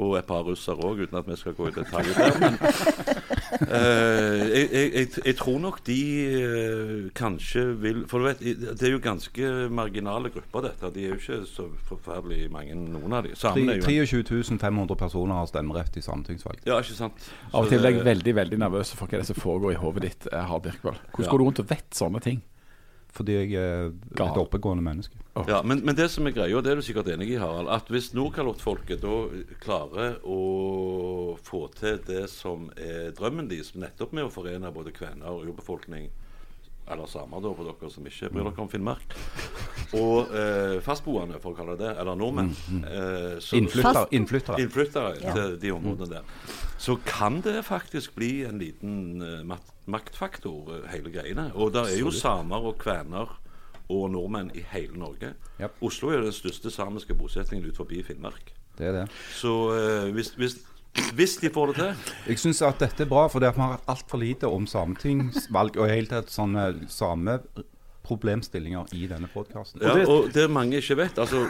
[0.00, 2.38] Og et par russere òg, uten at vi skal gå i detalj der.
[2.40, 2.56] Men
[3.74, 6.00] uh, jeg, jeg, jeg, tror nok de
[6.30, 8.40] uh, kanskje vil For du vet,
[8.80, 10.92] det er jo ganske marginale grupper, dette.
[10.94, 13.36] De er jo ikke så forferdelig mange, noen av de.
[13.36, 16.64] Samene er jo 23 500 personer har stemmerett i sametingsvalg.
[16.64, 17.09] Ja, ikke sant.
[17.54, 19.80] Av og til blir jeg veldig veldig nervøs for hva det er som foregår i
[19.82, 20.26] hodet ditt.
[20.32, 20.98] eh, Harald Birkvold.
[21.12, 21.30] Hvordan Ja.
[21.30, 22.42] går du rundt og vet sånne ting?
[23.10, 25.16] Fordi jeg er et oppegående menneske.
[25.48, 27.66] Ja, men, men det som er greia, og det er du sikkert enig i, Harald,
[27.68, 29.16] at hvis Nordkalottfolket da
[29.58, 35.26] klarer å få til det som er drømmen deres, nettopp med å forene både kvener
[35.26, 36.06] og urbefolkning,
[36.90, 39.14] eller samer, da, for dere som ikke bryr dere om Finnmark,
[39.98, 42.50] og eh, fastboende, for å kalle det det, eller nordmenn
[42.84, 44.60] eh, så- Innflytter, innflyttere.
[44.62, 45.32] innflyttere Ja.
[45.34, 46.22] til de områdene der,
[46.78, 49.56] så kan det faktisk bli en liten eh,
[49.90, 51.50] maktfaktor, eh, hele greiene.
[51.54, 53.36] Og det er jo samer og kvener
[53.90, 55.32] og nordmenn i hele Norge.
[55.60, 55.80] Yep.
[55.82, 58.52] Oslo er den største samiske bosettingen ut forbi Finnmark.
[58.78, 59.08] Det er det.
[59.34, 60.54] Så eh, hvis, hvis,
[61.14, 61.94] hvis de får det til
[62.32, 65.92] Jeg syns at dette er bra, for vi har altfor lite om sametingsvalg og i
[65.94, 69.82] hele tatt sånne sameproblemstillinger i denne podkasten.
[69.82, 71.46] ja, Og det mange ikke vet altså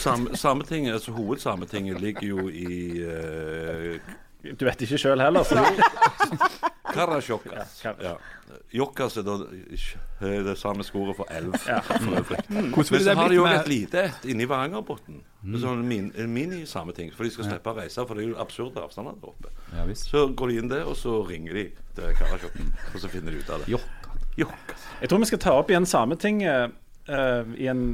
[0.00, 3.98] sam, Sametinget, altså Hovedsametinget ligger jo i uh,
[4.58, 5.54] Du vet ikke sjøl heller, så
[6.94, 7.80] Karasjokkas.
[7.84, 8.18] Ja, Ja.
[8.74, 11.54] Jokkas er da eh, det samme skoret for elv.
[11.86, 12.40] for øvrig.
[12.48, 15.20] Hvordan Men så har de med et lite et inni Varangerbotn.
[15.62, 17.12] Sånn min, mini-sameting.
[17.14, 19.54] For de skal slippe å reise, for det er jo absurde avstander der oppe.
[19.76, 20.10] Ja, visst.
[20.10, 21.64] Så går de inn der, og så ringer de
[21.96, 22.74] til Karasjokken.
[22.94, 23.80] Og så finner de ut av det.
[24.40, 24.86] Jokkas.
[25.00, 26.74] Jeg tror vi skal ta opp igjen Sametinget
[27.10, 27.84] uh, i en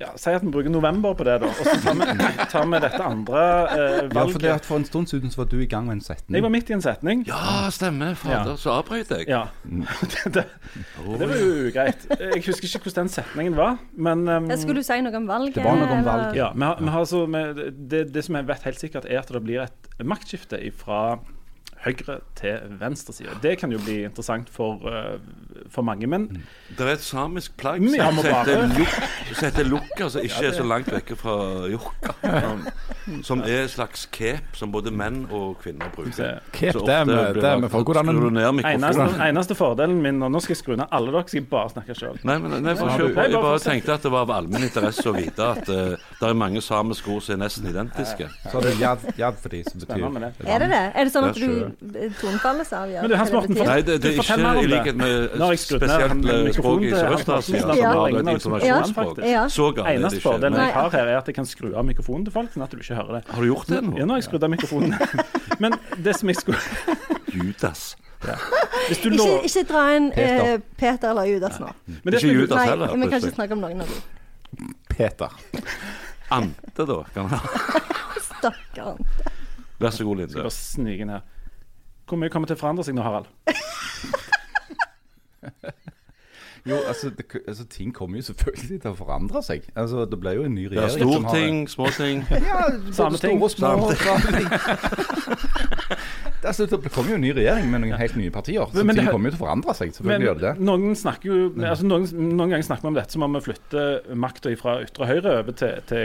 [0.00, 1.48] ja, Si at vi bruker november på det, da.
[1.50, 2.06] Og så tar vi,
[2.52, 3.40] tar vi dette andre
[3.72, 5.96] eh, Ja, for, det at for en stund siden så var du i gang med
[5.98, 6.36] en setning.
[6.38, 7.24] Jeg var midt i en setning.
[7.28, 8.14] Ja, stemmer.
[8.18, 8.56] Fader, Ja.
[8.62, 9.26] så avbrøt jeg.
[9.28, 9.42] Ja.
[10.12, 10.44] det, det,
[11.18, 12.06] det var jo greit.
[12.20, 15.58] Jeg husker ikke hvordan den setningen var, men um, Skulle du si noe om valget?
[15.58, 16.36] Det var noe om valget.
[16.38, 17.42] ja, vi har, vi har altså, vi,
[17.90, 21.18] det, det som jeg vet helt sikkert, er at det blir et maktskifte fra
[21.84, 23.30] høyre til venstreside.
[23.42, 25.18] Det kan jo bli interessant for, uh,
[25.70, 26.28] for mange, men
[26.76, 31.16] Det er et samisk plagg ja, som heter lukka, som ikke er så langt vekke
[31.18, 31.36] fra
[31.70, 32.14] jokka.
[32.42, 32.66] Som-
[33.24, 36.40] Som er et slags cape som både menn og kvinner bruker.
[36.52, 37.82] Cape, det er med vi- er for.
[37.82, 39.28] Hvordan- Skrur du ned eneste, mikrofonen?
[39.28, 41.94] eneste fordelen min Og nå skal jeg skru ned alle dere, skal jeg bare snakke
[41.94, 42.18] sjøl.
[42.24, 43.14] Nei, men nei, for, jeg.
[43.16, 46.34] Jeg bare tenkte at det var av allmenn interesse å vite at uh, det er
[46.34, 48.28] mange samiske ord som er nesten identiske.
[48.50, 50.34] Så er det jav, javfri, som betyr det.
[50.46, 50.92] Er det det?
[50.94, 51.67] Er det sånn at du
[52.20, 53.02] tonefallet avgjør?
[53.04, 53.58] Men du, Hans Morten.
[53.58, 58.18] Nei, det, det er ikke i likhet med spesielt eh, språket i Sørøst-Asia, som har
[58.22, 59.22] et informasjonsspråk.
[59.54, 60.24] Så er det ikke.
[60.24, 62.74] fordelen jeg har her, er at jeg kan skru av mikrofonen til folk, sånn at
[62.74, 63.22] du ikke hører det.
[63.30, 63.96] Har du gjort det nå?
[64.00, 64.94] Ja, nå har jeg skrudd av mikrofonen.
[65.62, 66.60] Men det som jeg skulle
[67.34, 67.96] Judas.
[68.18, 69.26] Hvis du Ikke, lå...
[69.46, 70.54] ikke dra inn Peter.
[70.54, 71.68] eh, Peter eller Judas nå.
[71.86, 72.94] Men det Ikke Judas Nei, heller.
[72.96, 74.72] vi kan ikke snakke om noen av dem.
[74.90, 75.36] Peter.
[76.34, 77.02] Ante, da.
[77.14, 77.40] Kan Ante ha.
[78.26, 79.04] Stakkaren.
[79.78, 81.22] Vær så god, skal bare snike inn her.
[82.08, 83.28] Hvor mye kommer til å forandre seg nå, Harald?
[86.68, 89.62] Jo, altså, det, altså Ting kommer jo selvfølgelig til å forandre seg.
[89.78, 90.74] Altså, Det blir jo en ny regjering.
[90.74, 91.68] Det er stor ting, har- ting.
[91.68, 92.24] småting.
[92.50, 92.60] Ja,
[92.92, 93.38] samme ting.
[93.38, 93.88] store små.
[96.48, 98.66] altså, det kommer jo en ny regjering med noen helt nye partier.
[98.72, 99.86] Så Men det- ting kommer jo til å forandre seg.
[99.88, 100.54] Men Selvfølgelig gjør det det.
[100.68, 101.36] noen snakker jo
[101.72, 102.04] altså noen,
[102.36, 103.84] noen ganger snakker vi om dette som om vi flytter
[104.26, 106.04] makta fra ytre høyre over til, til Det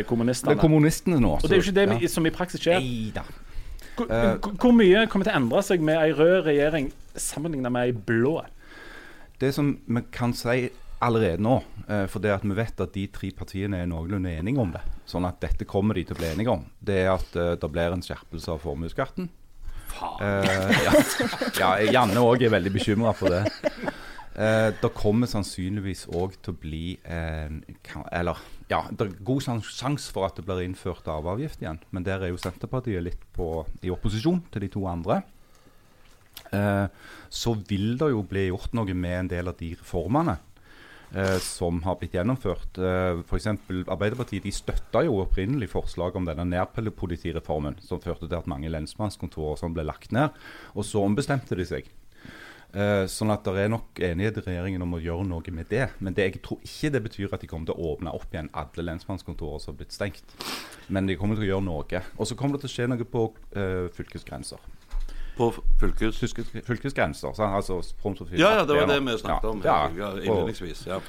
[0.56, 1.32] er kommunistene nå.
[1.42, 2.08] Og det er jo ikke det ja.
[2.08, 2.80] som i praksis skjer.
[2.80, 3.24] Neida.
[3.96, 7.72] Hvor, Eh, hvor- hvor mye kommer til å endre seg med ei rød regjering sammenlignet
[7.72, 8.44] med ei blå?
[9.40, 10.70] Det som vi kan si
[11.02, 14.58] allerede nå, eh, for det at vi vet at de tre partiene er noenlunde enige
[14.60, 17.36] om det, sånn at dette kommer de til å bli enige om, det er at
[17.36, 19.30] eh, det blir en skjerpelse av formuesskatten.
[19.94, 20.92] Uh, ja.
[21.60, 23.44] ja, Janne òg er veldig bekymra for det.
[24.34, 27.60] Uh, det kommer sannsynligvis òg til å bli en
[28.12, 28.40] Eller
[28.72, 31.82] ja, det er god sjanse for at det blir innført arveavgift igjen.
[31.92, 35.22] Men der er jo Senterpartiet litt på, i opposisjon til de to andre.
[36.54, 36.88] Eh,
[37.30, 40.40] så vil det jo bli gjort noe med en del av de reformene.
[41.14, 42.78] eh, som har blitt gjennomført.
[42.82, 43.46] Eh, F.eks.
[43.86, 49.60] Arbeiderpartiet de støtta jo opprinnelig forslaget om denne nærpolitireformen, som førte til at mange lensmannskontorer
[49.62, 50.34] som ble lagt ned.
[50.74, 51.92] Og så ombestemte de seg.
[52.74, 55.92] Eh, sånn at det er nok enighet i regjeringen om å gjøre noe med det.
[56.02, 58.50] Men det, jeg tror ikke det betyr at de kommer til å åpne opp igjen
[58.58, 60.34] alle lensmannskontorer som har blitt stengt.
[60.90, 62.02] Men de kommer til å gjøre noe.
[62.18, 64.73] Og så kommer det til å skje noe på uh, fylkesgrenser.
[65.38, 65.48] På
[65.80, 66.18] fylkes...
[66.20, 67.28] Fylkes, fylkesgrenser.
[67.42, 70.84] altså, for- Ja, ja, det var det vi snakket om Ja, innledningsvis.
[70.88, 71.00] Ja.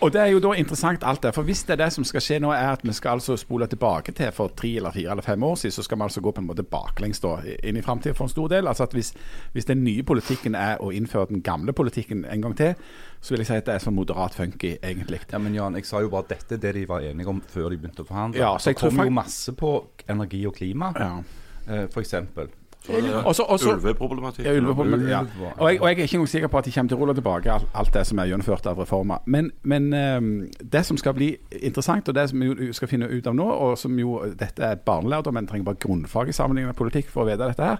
[0.00, 1.32] Og det er jo da interessant alt det.
[1.34, 3.66] For hvis det er det som skal skje nå, er at vi skal altså spole
[3.66, 6.30] tilbake til for tre eller fire eller fem år siden, så skal vi altså gå
[6.36, 8.68] på en måte baklengs da, inn i framtida for en stor del.
[8.68, 9.14] Altså at hvis,
[9.52, 12.74] hvis den nye politikken er å innføre den gamle politikken en gang til,
[13.20, 15.20] så vil jeg si at det er sånn moderat funky, egentlig.
[15.32, 17.40] Ja, men Jan, jeg sa jo bare at dette er det de var enige om
[17.40, 18.40] før de begynte å forhandle.
[18.42, 19.72] Ja, så jeg det kom jo masse på
[20.10, 21.22] energi og klima, Ja.
[21.62, 21.92] f.eks.
[21.94, 22.48] for eksempel.
[22.90, 24.46] Også, også, Ulveproblematikk.
[24.46, 25.20] Ja, ulveproblematikk, ja.
[25.58, 27.14] Og- jeg, og jeg er ikke engang sikker på at de kommer til å rulle
[27.14, 29.18] tilbake alt, alt det som er gjennomført av reformer.
[29.26, 30.30] Men, men ehm,
[30.72, 33.78] det som skal bli interessant, og det som vi skal finne ut av nå, og
[33.78, 37.30] som jo dette er barnelærdom, men trenger bare grunnfag i sammenligning med politikk for å
[37.30, 37.78] vite dette her,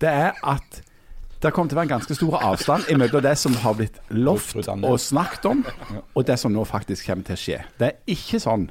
[0.00, 0.82] det er at
[1.42, 4.56] det kommer til å være en ganske stor avstand mellom det som har blitt lovt
[4.68, 5.64] og snakket om,
[6.14, 7.58] og det som nå faktisk kommer til å skje.
[7.78, 8.70] Det er ikke sånn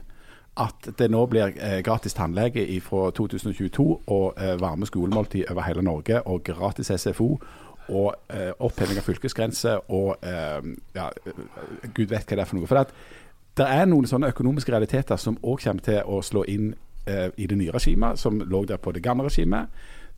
[0.61, 5.81] at det nå blir eh, gratis tannlege fra 2022 og eh, varme skolemåltid over hele
[5.81, 7.31] Norge og gratis SFO
[7.89, 11.09] og eh, oppheving av fylkesgrense og eh, ja,
[11.93, 12.69] gud vet hva det er for noe.
[12.69, 12.93] For at
[13.57, 16.71] det er noen sånne økonomiske realiteter som òg kommer til å slå inn
[17.09, 19.73] eh, i det nye regimet, som lå der på det gamle regimet.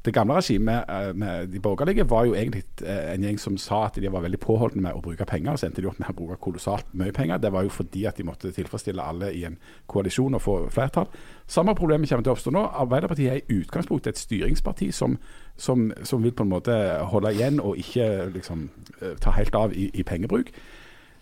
[0.05, 3.85] Det gamle regimet eh, med de borgerlige var jo egentlig eh, en gjeng som sa
[3.87, 6.11] at de var veldig påholdne med å bruke penger, og så endte de opp med
[6.11, 7.41] å bruke kolossalt mye penger.
[7.41, 9.57] Det var jo fordi at de måtte tilfredsstille alle i en
[9.89, 11.09] koalisjon og få flertall.
[11.49, 12.63] Samme problem kommer til å oppstå nå.
[12.85, 15.17] Arbeiderpartiet er i utgangspunktet et styringsparti som,
[15.57, 16.77] som, som vil på en måte
[17.09, 18.69] holde igjen og ikke liksom
[19.01, 20.53] eh, ta helt av i, i pengebruk.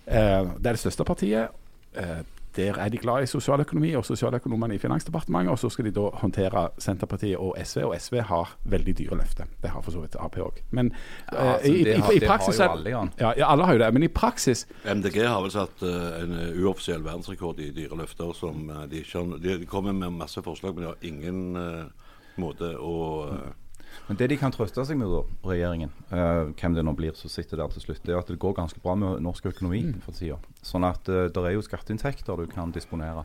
[0.03, 1.53] Det er det største partiet.
[2.55, 5.51] Der er de glad i sosialøkonomi og sosialøkonomene i Finansdepartementet.
[5.51, 9.45] Og så skal de da håndtere Senterpartiet og SV, og SV har veldig dyre løfter.
[9.63, 10.61] Det har for så vidt Ap òg.
[10.71, 10.91] Men
[11.31, 13.11] Ja, eh, altså, i, har- i, i har praksis jo er- alle, Jan.
[13.19, 13.93] Ja, ja, alle har jo det.
[13.93, 18.33] Men i praksis MDG har vel satt uh, en eh, uoffisiell verdensrekord i dyre løfter.
[18.33, 21.83] som uh, de, ikke de kommer med masse forslag, men de har ingen uh,
[22.37, 23.29] måte å
[24.07, 27.31] Men det de kan trøste seg med, da, regjeringen, uh, hvem det nå blir som
[27.31, 30.01] sitter der til slutt, det er at det går ganske bra med norsk økonomi Mm.
[30.05, 30.37] for tida.
[30.61, 33.23] Sånn at uh, det er jo skatteinntekter du kan disponere.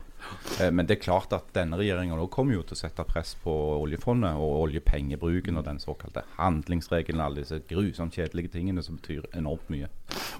[0.59, 3.35] Uh, men det er klart at denne regjeringa nå kommer jo til å sette press
[3.43, 3.51] på
[3.81, 9.67] oljefondet og oljepengebruken og den såkalte handlingsregelen, alle disse grusomt kjedelige tingene som betyr enormt
[9.69, 9.91] mye.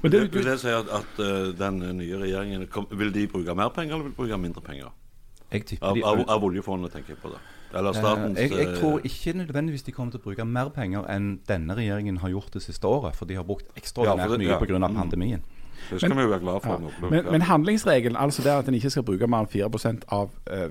[0.01, 1.19] Men det, Vil det si at, at
[1.59, 4.91] den nye regjeringen kom, Vil de bruke mer penger, eller vil de bruke mindre penger?
[5.51, 7.39] Jeg tipper Av, av, av oljefondet, tenker jeg på det.
[7.73, 10.71] Eller statens Eh, jeg, jeg eh, tror ikke nødvendigvis de kommer til å bruke mer
[10.73, 14.41] penger enn denne regjeringen har gjort det siste året, for de har brukt ekstraordinært ja,
[14.41, 14.59] mye ja.
[14.61, 14.79] pga.
[14.79, 14.95] Mm.
[14.97, 15.43] pandemien.
[15.89, 16.81] Det skal vi jo være glad for.
[16.81, 17.09] Ja.
[17.09, 20.67] Men, men handlingsregelen, altså det at en ikke skal bruke mer enn 4 av eh,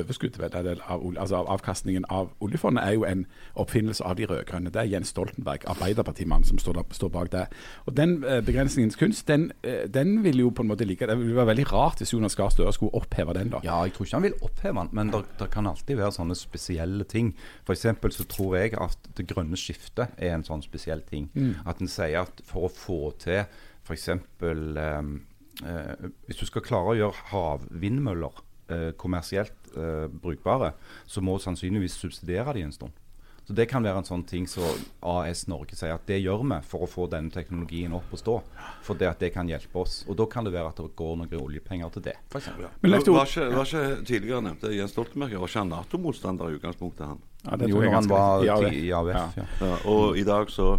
[0.00, 3.24] overskuddet, er av, altså av avkastningen av oljefondet, er jo en
[3.60, 4.72] oppfinnelse av de rød-grønne.
[4.74, 7.44] Det er Jens Stoltenberg, Arbeiderpartimannen, som står, der, står bak det.
[7.86, 11.18] Og Den eh, begrensningens kunst, den, eh, den vil jo på en måte like Det
[11.18, 13.50] vil være veldig rart hvis Jonas Gahr Støre skulle oppheve den.
[13.50, 13.60] da.
[13.64, 17.04] Ja, jeg tror ikke han vil oppheve den, men det kan alltid være sånne spesielle
[17.04, 17.34] ting.
[17.66, 17.86] F.eks.
[18.16, 21.30] så tror jeg at det grønne skiftet er en sånn spesiell ting.
[21.66, 23.44] At en sier at for å få til
[23.84, 24.08] f.eks.
[24.40, 25.14] Um,
[25.64, 28.50] eh, hvis du skal klare å gjøre havvindmøller eh,
[28.96, 30.72] kommersielt eh, brukbare,
[31.06, 33.00] så må du sannsynligvis subsidiere de en stund.
[33.44, 34.64] Så Det kan være en sånn ting som
[35.04, 38.36] AS Norge sier at det gjør vi for å få denne teknologien opp og stå.
[38.86, 39.98] For det at det kan hjelpe oss.
[40.08, 42.16] Og Da kan det være at det går noen oljepenger til det.
[42.32, 42.70] For eksempel.
[42.80, 46.56] Men Leif var, ikke, var ikke tidligere nevnte Jens Stoltenberg var ikke han Nato-motstander i
[46.56, 47.20] utgangspunktet, han?
[47.44, 49.12] Ja, det Jo, jeg han var i AUF.
[49.12, 49.28] Ja.
[49.36, 49.46] Ja.
[49.60, 50.78] Ja, og i dag så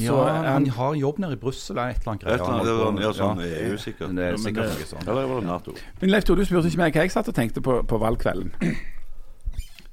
[0.00, 2.66] Ja, um, han har jobb nede i Brussel eller et eller annet Et eller annet,
[2.66, 3.60] det var, ja, sånn Ja.
[3.66, 4.16] EU sikkert.
[4.16, 5.08] Det er sikkert noe sånt.
[5.08, 5.76] Eller var det Nato?
[6.00, 8.52] Men Leif Tore, du spurte ikke meg hva jeg satt og tenkte på på valgkvelden.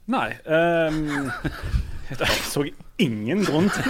[0.09, 0.29] Nei.
[0.45, 1.31] Um,
[2.19, 2.65] jeg så
[2.99, 3.83] ingen grunn til,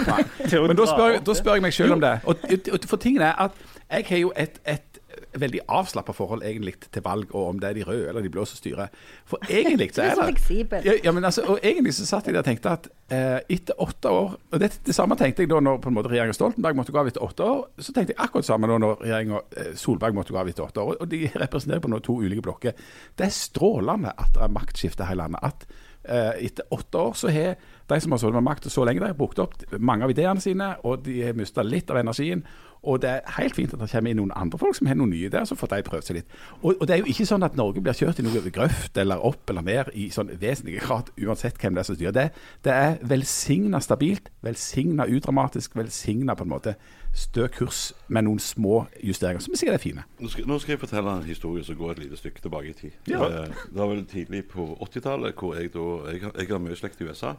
[0.48, 2.14] til å Men da spør, da spør jeg meg selv om det.
[2.24, 3.56] Og, og for tingen er at
[3.90, 4.89] jeg har jo et, et
[5.38, 8.44] veldig avslappa forhold egentlig til valg, og om det er de røde eller de blå
[8.48, 8.90] som styrer.
[9.28, 10.86] For egentlig så er så det fleksibel.
[10.86, 13.78] ja, ja, men altså, og egentlig så satt jeg der og tenkte at eh, etter
[13.82, 16.78] åtte år Og det, det samme tenkte jeg da når på en måte regjeringen Stoltenberg
[16.78, 17.62] måtte gå av etter åtte år.
[17.78, 20.82] Så tenkte jeg akkurat samme da når regjeringa eh, Solberg måtte gå av etter åtte
[20.84, 20.98] år.
[21.00, 22.88] Og de representerer på nå to ulike blokker.
[23.18, 25.44] Det er strålende at det er maktskifte her i landet.
[25.46, 25.66] At
[26.04, 27.54] eh, etter åtte år så har
[27.90, 30.40] De som har sittet med makt så lenge, de har brukt opp mange av ideene
[30.40, 32.44] sine, og de har mista litt av energien.
[32.82, 35.12] Og det er helt fint at det kommer inn noen andre folk som har noen
[35.12, 36.36] nye ideer, så får de prøvd seg litt.
[36.62, 39.24] Og, og, det er jo ikke sånn at Norge blir kjørt i noe grøft eller
[39.26, 42.16] opp eller ned i sånn vesentlig grad, uansett hvem det er som styrer.
[42.16, 46.76] Det, det er velsigna stabilt, velsigna udramatisk, velsigna på en måte
[47.16, 50.06] stø kurs med noen små justeringer, som sikkert er fine.
[50.22, 52.76] Nå skal, nå skal, jeg fortelle en historie som går et lite stykke tilbake i
[52.84, 52.98] tid.
[53.10, 53.24] Ja.
[53.26, 57.00] Eh, Det var vel tidlig på 80-tallet, hvor jeg da Jeg, jeg har mye slekt
[57.00, 57.34] i USA.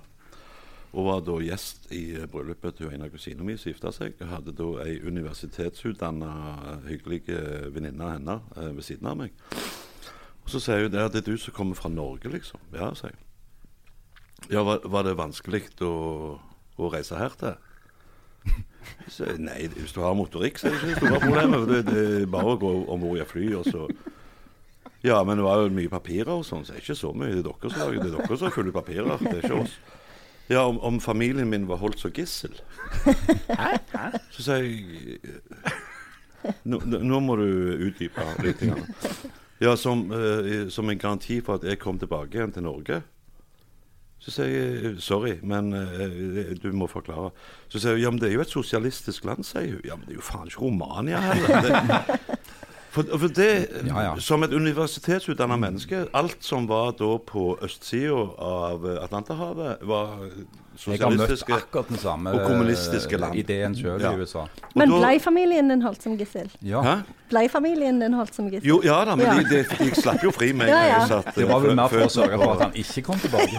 [0.92, 4.18] Og var da gjest i bryllupet til en av kusina mine som gifta seg.
[4.20, 6.32] Jeg hadde da ei universitetsutdanna
[6.90, 9.36] hyggelig eh, venninne av henne eh, ved siden av meg.
[10.42, 12.60] Og så sier hun det, det er du som kommer fra Norge, liksom.
[12.76, 13.28] Ja, sier jeg.
[14.52, 15.94] Ja, var, var det vanskelig å,
[16.76, 17.56] å reise her til?
[19.14, 21.68] Så, nei, hvis du har motorikk, så er det ikke store problemet.
[21.70, 23.86] Det, det er bare å gå om bord i et fly, og så
[25.06, 27.36] Ja, men det var jo mye papirer og sånn, så det er ikke så mye.
[27.38, 28.10] Det er dere som lager det.
[28.10, 29.76] er dere som fulle papirer, det er ikke oss.
[30.52, 32.58] Ja, om, om familien min var holdt som gissel.
[34.36, 35.20] Så sier jeg
[36.66, 37.48] nå, nå må du
[37.88, 38.64] utdype litt.
[39.62, 43.02] Ja, som, eh, som en garanti for at jeg kom tilbake igjen til Norge.
[44.22, 47.32] Så sier jeg sorry, men eh, du må forklare.
[47.70, 49.86] Så sier jeg ja, men det er jo et sosialistisk land, sier hun.
[49.86, 51.62] Ja, men det er jo faen ikke Romania heller.
[51.66, 52.31] Det,
[52.92, 53.50] for, for det,
[53.88, 54.16] Ja, ja.
[54.20, 60.18] som et universitetsutdanna menneske, alt som var da på østsida av Atlanterhavet, var
[60.82, 63.36] Jeg har møtt sosialistiske samme og kommunistiske land.
[63.36, 64.12] ideen sjøl Ja.
[64.12, 64.40] i USA.
[64.40, 66.50] Og Men blei familien din holdt som gissel?
[66.62, 66.82] Ja.
[66.82, 66.96] Hæ?
[67.30, 68.68] Blei familien din holdt som gissel?
[68.68, 69.34] Jo, ja da, men Ja.
[69.40, 71.76] de, de, de slapp jo fri med en Ja, gang jeg satt Det var vel
[71.76, 73.58] mer for å sørge for at han ikke kom tilbake.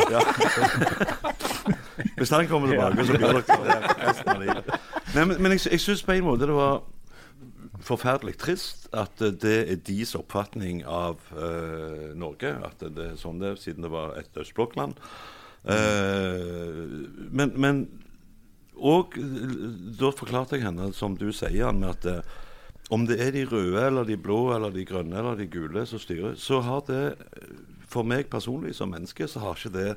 [2.19, 4.65] Hvis han kommer tilbake, så blir dere der resten av livet.
[5.15, 6.81] Nei, men, men jeg, jeg syns på en måte det var
[7.87, 12.55] forferdelig trist at eh, det er deres oppfatning av uh, Norge.
[12.67, 14.99] At det er sånn det er, siden det var et østblokkland.
[15.63, 16.89] Uh,
[17.31, 17.85] men, men
[18.83, 19.15] Og
[19.95, 22.41] da forklarte jeg henne, som du sier, med at uh,
[22.93, 26.03] om det er de røde eller de blå eller de grønne eller de gule som
[26.03, 27.05] styrer, så har det
[27.93, 29.91] For meg personlig som menneske så har ikke det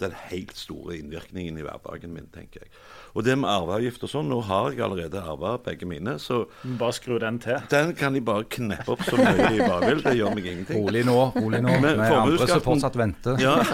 [0.00, 2.72] den helt store innvirkningen i hverdagen min, tenker jeg.
[3.14, 6.44] Og det med arveavgift og sånn, nå har jeg allerede arva begge mine, så
[6.78, 7.58] Bare skru den til.
[7.70, 10.02] den kan de bare kneppe opp så mye de bare vil.
[10.04, 10.84] Det gjør meg ingenting.
[10.84, 11.74] Rolig nå, rolig nå.
[11.82, 13.40] Men Vi er andre som fortsatt venter.
[13.42, 13.58] Ja.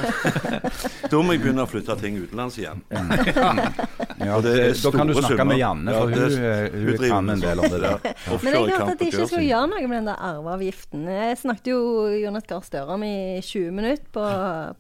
[1.07, 2.81] Da må jeg begynne å flytte ting utenlands igjen.
[2.91, 6.45] Ja, det er da kan du snakke snakke med Janne, Janne, Ja, for det- hun,
[6.45, 8.01] eh, hun, kan en del om det der.
[8.03, 8.39] Ja.
[8.43, 11.07] Men jeg hørte at de ikke skulle gjøre noe med den der arveavgiften.
[11.07, 11.81] Jeg snakket jo
[12.25, 14.27] Jonas Gahr Støre om i 20 minutter på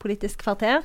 [0.02, 0.82] Politisk kvarter.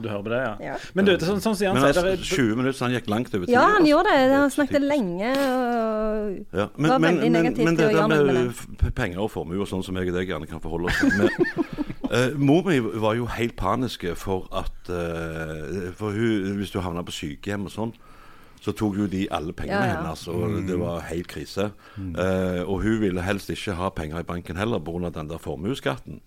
[0.00, 0.52] Du hører på det, ja.
[0.70, 0.76] Ja.
[0.96, 3.10] Men du, det er sånn, sånn Men sier, det er 20 minutter, så han gikk
[3.12, 3.54] langt over tid.
[3.54, 4.34] Ja, han gjorde det.
[4.34, 5.30] Han snakket lenge.
[5.30, 9.32] Og Ja, var veldig negativ men til å det gjøre noe med, med penger og
[9.34, 11.74] formue og sånn som jeg og deg gjerne kan forholde oss til med,
[12.16, 17.04] eh, Mor mi var jo helt paniske for at uh, For hun, hvis du havna
[17.06, 17.94] på sykehjem og sånn,
[18.60, 20.00] så tok jo de alle pengene Ja, ja.
[20.02, 21.70] hennes, og det var helt krise.
[21.96, 25.08] Eh, og hun ville helst ikke ha penger i banken heller pga.
[25.14, 26.20] den der formuesskatten.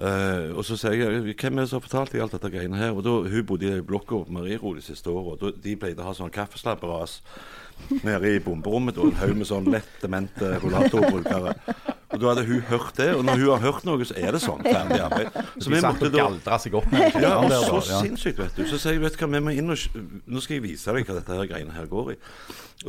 [0.00, 2.78] Eh, og så sier jeg hvem er det som har fortalt deg alt dette greiene
[2.80, 2.94] her?
[2.96, 5.36] Og da, Hun bodde i blokka på Mariero de siste åra.
[5.52, 7.18] De pleide å ha sånn kaffeslabberas
[8.04, 8.96] nede i bomberommet.
[8.96, 11.54] Og En haug med sånn lett demente rullatorbrukere.
[12.10, 14.40] Og Da hadde hun hørt det, og når hun har hørt noe, så er det
[14.42, 14.64] sånn.
[14.64, 15.36] ferdig arbeid.
[15.60, 16.24] Så vi måtte da
[17.20, 18.64] ja, og så sinnssykt, vet du.
[18.66, 19.78] Så sier jeg, vet du hva, vi må inn og
[20.26, 22.20] Nå skal jeg vise deg hva dette her greiene her går i.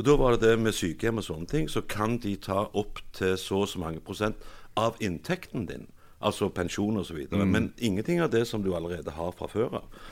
[0.00, 2.98] Og da var det det med sykehjem og sånne ting, så kan de ta opp
[3.14, 4.40] til så og så mange prosent
[4.80, 5.86] av inntekten din.
[6.22, 7.46] Altså pensjon så videre.
[7.46, 10.02] Men ingenting av det som du allerede har fra før av.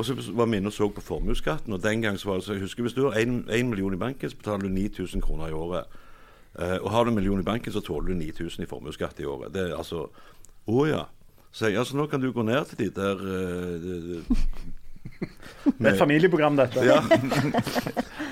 [0.00, 2.44] Og så var vi inne og så på formuesskatten, og den gang så var det
[2.44, 5.48] så jeg husker Hvis du har 1 million i banken, så betaler du 9000 kroner
[5.48, 5.84] i året.
[6.58, 9.24] Eh, og har du en million i banken, så tåler du 9000 i formuesskatt i
[9.24, 9.52] året.
[9.54, 10.08] Det er altså
[10.66, 11.04] Å ja.
[11.52, 14.36] Så jeg, altså, nå kan du gå ned til de der eh,
[15.20, 16.84] de- de- Det er et familieprogram, dette.
[16.84, 17.00] ja.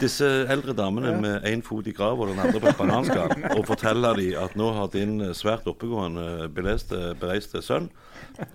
[0.00, 3.64] Disse eldre damene med én fot i grav og den andre på et bananskall, og
[3.68, 7.88] forteller de at nå har din svært oppegående, beleste, bereiste sønn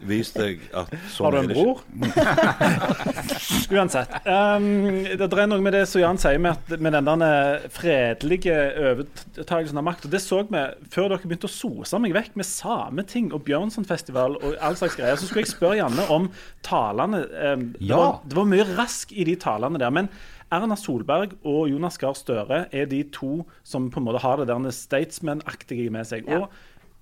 [0.08, 1.82] vist deg at sånn Har du en det bror?
[3.74, 4.14] Uansett.
[4.26, 8.58] Um, det er noe med det som Jan sier med, at, med den der fredelige
[8.92, 10.08] overtakelsen av makt.
[10.08, 10.64] Og det så vi
[10.94, 15.20] før dere begynte å sose meg vekk med Sameting og Bjørnsonfestival og all slags greier.
[15.20, 16.30] Så skulle jeg spørre Janne om
[16.66, 17.24] talene.
[17.54, 17.98] Um, det, Ja.
[18.00, 19.92] var, det var mye rask i de talene der.
[19.94, 20.10] men
[20.54, 24.46] Erna Solberg og Jonas Gahr Støre er de to som på en måte har det
[24.52, 26.28] der statesman-aktige med seg.
[26.30, 26.44] Ja.
[26.44, 26.50] Og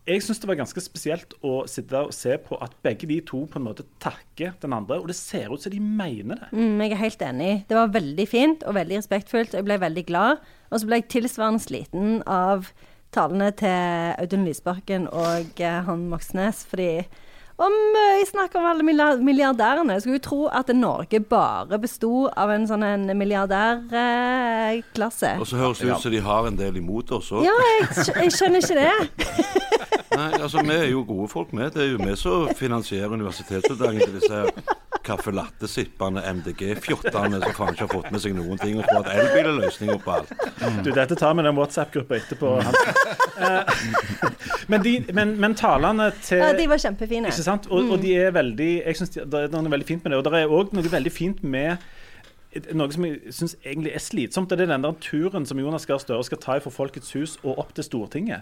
[0.07, 3.19] jeg syns det var ganske spesielt å sitte der og se på at begge de
[3.25, 6.49] to på en måte takker den andre, og det ser ut som de mener det.
[6.57, 7.65] Mm, jeg er helt enig.
[7.69, 9.53] Det var veldig fint og veldig respektfullt.
[9.53, 10.37] Jeg ble veldig glad.
[10.71, 12.71] Og så ble jeg tilsvarende sliten av
[13.13, 17.05] talene til Audun Lysbakken og eh, han Moxnes, fordi
[17.61, 18.81] Og mye snakk om alle
[19.21, 19.93] milliardærene.
[19.93, 25.37] Jeg skulle jo tro at Norge bare besto av en sånn en milliardærklasse.
[25.37, 27.45] Og så høres det ut som de har en del imot oss òg.
[27.45, 27.85] Ja, jeg,
[28.23, 28.97] jeg skjønner ikke det.
[30.21, 31.65] Nei, altså vi er jo gode folk, vi.
[31.73, 37.87] Det er jo vi som finansierer universitetsutdanningen til disse caffè latte-sippende MDG-fjottene som faen ikke
[37.87, 40.33] har fått med seg noen ting og tror at elbil er løsninga på alt.
[40.85, 42.51] Du, dette tar vi den WhatsApp-gruppa etterpå.
[43.41, 43.71] Eh,
[44.69, 47.31] men, de, men, men talene til Ja, de var kjempefine.
[47.31, 47.65] Ikke sant?
[47.73, 50.19] Og, og de er veldig Jeg synes det er noe veldig fint med det.
[50.21, 51.81] Og det er òg noe veldig fint med
[52.75, 54.49] noe som jeg syns egentlig er slitsomt.
[54.49, 57.59] Det er den der turen som Jonas Gahr Støre skal ta fra Folkets hus og
[57.59, 58.41] opp til Stortinget.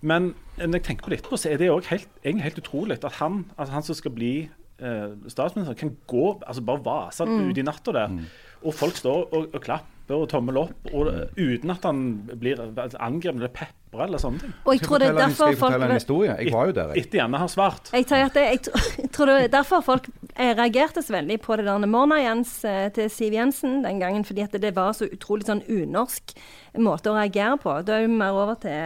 [0.00, 3.12] Men når jeg tenker på det etterpå, så er det òg egentlig helt utrolig at
[3.18, 4.34] han, altså han som skal bli
[4.78, 8.18] eh, statsminister, kan gå altså bare vase ut i natta der.
[8.62, 12.00] Og folk står og, og klapper og tommel opp, og, uten at han
[12.40, 14.54] blir angrepet eller pepra eller sånne ting.
[14.64, 16.36] Og jeg tror det er Skal jeg derfor fortelle en folk historie?
[16.38, 17.04] Jeg var jo der, jeg.
[17.04, 17.92] Etter Janne har svart.
[17.94, 21.38] Jeg, tar at det, jeg, jeg tror det er derfor folk eh, reagerte så veldig
[21.44, 25.08] på det der Morna-Jens eh, til Siv Jensen den gangen, fordi at det var så
[25.10, 26.36] utrolig sånn unorsk
[26.78, 27.80] måte å reagere på.
[27.86, 28.76] Da er jo mer over til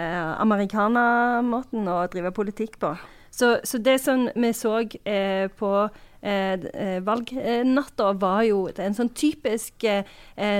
[0.44, 2.94] amerikanermåten å drive politikk på.
[3.34, 5.70] Så, så det som vi så eh, på
[6.22, 10.04] eh, eh, valgnatta, var jo en sånn typisk eh,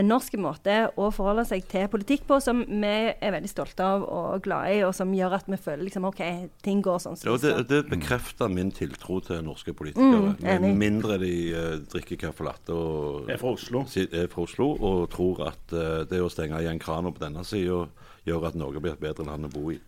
[0.02, 4.42] norsk måte å forholde seg til politikk på, som vi er veldig stolte av og
[4.44, 6.24] glade i, og som gjør at vi føler liksom OK,
[6.66, 7.68] ting går sånn som Ja, det det, skal.
[7.70, 10.34] det bekrefter min tiltro til norske politikere.
[10.34, 13.86] Mm, med mindre de eh, drikker caffè latte og Er fra Oslo.
[14.04, 17.84] er fra Oslo og tror at eh, det å stenge igjen krana på denne sida
[18.26, 19.78] gjør at Norge blir et bedre land å bo i.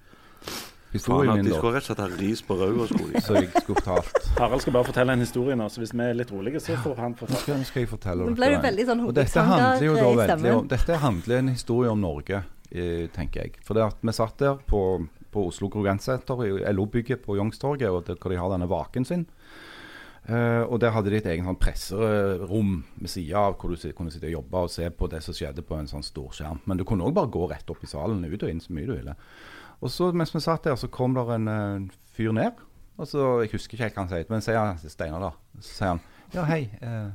[0.86, 3.20] Faen, Historien at min, de da, skulle rett og slett ha ris på skulle de.
[3.26, 4.28] så jeg skulle fortalt.
[4.38, 6.94] Harald skal bare fortelle en historie nå, så hvis vi er litt rolige, så får
[7.02, 7.40] han Nå fortelle.
[7.42, 9.96] skal, nå skal jeg fortelle Nå ble dere du veldig sånn Og dette handler jo
[9.96, 10.60] da i veldig stemmen.
[10.62, 13.58] om Dette handler en historie om Norge, eh, tenker jeg.
[13.66, 14.82] For det at vi satt der på,
[15.34, 19.26] på Oslo Kongressenter, i LO-bygget på Youngstorget, og der, hvor de har denne vaken sin.
[20.26, 24.10] Eh, og der hadde de et eget sånn presserom ved sida av, hvor du kunne
[24.10, 26.64] sitte og jobbe og se på det som skjedde på en sånn storskjerm.
[26.66, 28.88] Men du kunne òg bare gå rett opp i salen, ut og inn så mye
[28.88, 29.14] du ville.
[29.84, 32.58] Og så mens vi satt der, så kom der en eh, fyr ned.
[32.96, 35.60] Og så, Jeg husker ikke helt hva han sier, men sier han Steinar, da.
[35.60, 36.04] Så sier han
[36.34, 36.64] ja, hei.
[36.82, 37.10] Eh,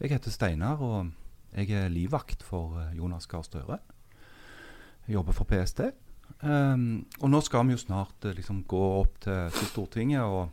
[0.00, 1.10] jeg heter Steinar, og
[1.52, 3.80] jeg er livvakt for eh, Jonas Gahr Støre.
[5.04, 5.90] Jeg jobber for PST.
[6.44, 10.24] Um, og nå skal vi jo snart liksom gå opp til, til Stortinget.
[10.24, 10.48] Og,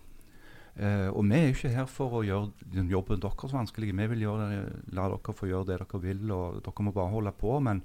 [0.77, 3.93] eh, og vi er jo ikke her for å gjøre jobben deres vanskelig.
[3.95, 4.49] Vi vil gjøre
[4.97, 7.57] la dere få gjøre det dere vil, og dere må bare holde på.
[7.63, 7.81] Men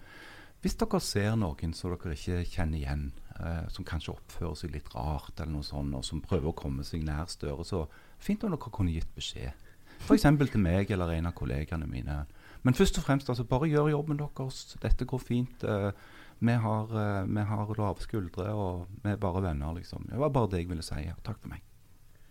[0.61, 3.07] hvis dere ser noen som dere ikke kjenner igjen,
[3.38, 6.84] eh, som kanskje oppfører seg litt rart, eller noe sånt, og som prøver å komme
[6.84, 7.86] seg nær Støre, så
[8.20, 9.68] fint om dere kunne gitt beskjed.
[10.01, 10.24] F.eks.
[10.24, 12.22] til meg eller en av kollegene mine.
[12.64, 14.76] Men først og fremst, altså, bare gjør jobben deres.
[14.82, 15.64] Dette går fint.
[15.64, 15.93] eh,
[16.41, 20.09] vi har, eh, vi har skuldre, og vi er bare venner, liksom.
[20.09, 21.11] Det var bare det jeg ville si.
[21.22, 21.61] Takk for meg.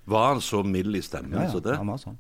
[0.10, 2.18] Var han så mild i stemmen Ja, ja, han var sånn.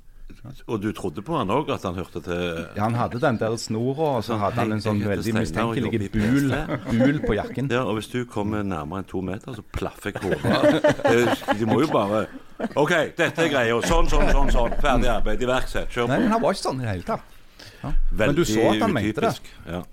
[0.69, 2.43] Og du trodde på han òg, at han hørte til
[2.77, 6.53] Ja, han hadde den der snora, og så hadde han en sånn veldig mistenkelig bul,
[6.91, 7.71] bul på jakken.
[7.73, 11.57] Ja, og hvis du kommer nærmere enn to meter, så plaffer jeg hodet.
[11.59, 12.27] De må jo bare
[12.75, 13.81] OK, dette er greia.
[13.87, 14.49] Sånn, sånn, sånn.
[14.51, 14.73] sånn.
[14.83, 15.43] Ferdig arbeid.
[15.43, 15.91] Iverksett.
[15.93, 16.11] Kjør på.
[16.11, 17.37] Nei, men han var ikke sånn i det hele tatt.
[17.83, 17.91] Ja.
[18.11, 19.33] Men du så at han mente det.
[19.67, 19.83] Ja.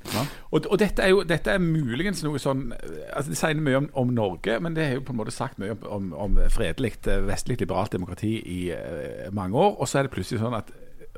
[0.50, 3.86] Og, og dette, er jo, dette er muligens noe sånn altså Det sier mye om,
[4.02, 6.96] om Norge, men det er jo på en måte sagt mye om, om, om fredelig,
[7.28, 9.78] vestlig liberalt demokrati i uh, mange år.
[9.78, 10.74] Og så er det plutselig sånn at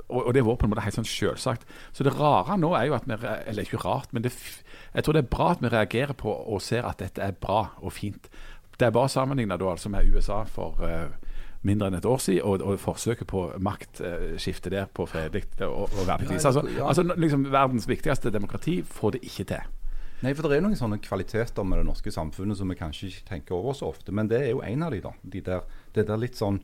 [0.09, 1.67] og, og det var på en måte helt sånn selvsagt.
[1.93, 4.33] Så det rare nå er jo at vi Eller ikke rart, men det,
[4.95, 7.75] jeg tror det er bra at vi reagerer på og ser at dette er bra
[7.83, 8.31] og fint.
[8.79, 11.11] Det er bare sammenligna altså med USA for eh,
[11.67, 16.07] mindre enn et år siden, og, og forsøket på maktskifte der på fredelig og, og
[16.07, 16.45] verdig vis.
[16.47, 19.67] Altså, altså liksom verdens viktigste demokrati får det ikke til.
[20.23, 23.29] Nei, for det er noen sånne kvaliteter med det norske samfunnet som vi kanskje ikke
[23.29, 24.11] tenker over så ofte.
[24.15, 25.13] Men det er jo en av de, da.
[25.23, 25.61] De der,
[25.95, 26.59] det der litt sånn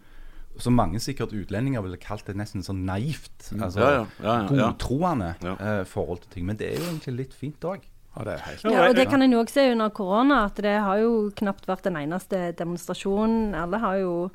[0.59, 3.49] som mange sikkert utlendinger ville kalt det nesten sånn naivt.
[3.59, 4.49] Altså Ja, ja, ja, ja.
[4.51, 5.55] godtroende Ja.
[5.59, 6.47] eh, forhold til ting.
[6.47, 7.83] Men det er jo egentlig litt fint òg.
[8.15, 11.67] Ja, Ja, og det kan en også se under korona, at det har jo knapt
[11.67, 13.55] vært en eneste demonstrasjon.
[13.59, 14.31] Alle har jo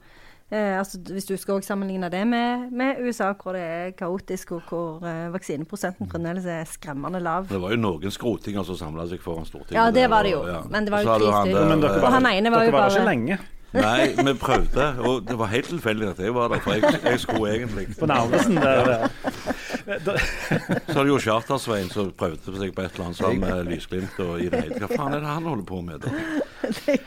[0.51, 4.61] eh, altså Hvis du skal sammenligne det med, med USA, hvor det er kaotisk, og
[4.69, 7.47] hvor eh, vaksineprosenten fremdeles er skremmende lav.
[7.49, 9.79] Det var jo noen skrotinger som samla seg foran Stortinget.
[9.79, 10.59] Ja, det var det og- jo.
[10.69, 13.39] Men det var jo Men dere eh, Og var Dere jo ikke lenge
[13.73, 16.61] Nei, vi prøvde, og det var helt tilfeldig at jeg var der.
[16.65, 18.55] For jeg, jeg skulle egentlig på Narvesen.
[18.57, 19.07] Der, der.
[19.89, 24.41] Så hadde jo Charter-Svein som prøvde seg på et eller annet sammen med lysglimt og
[24.43, 26.05] i det hele Hva faen er det han holder på med?
[26.05, 26.09] da?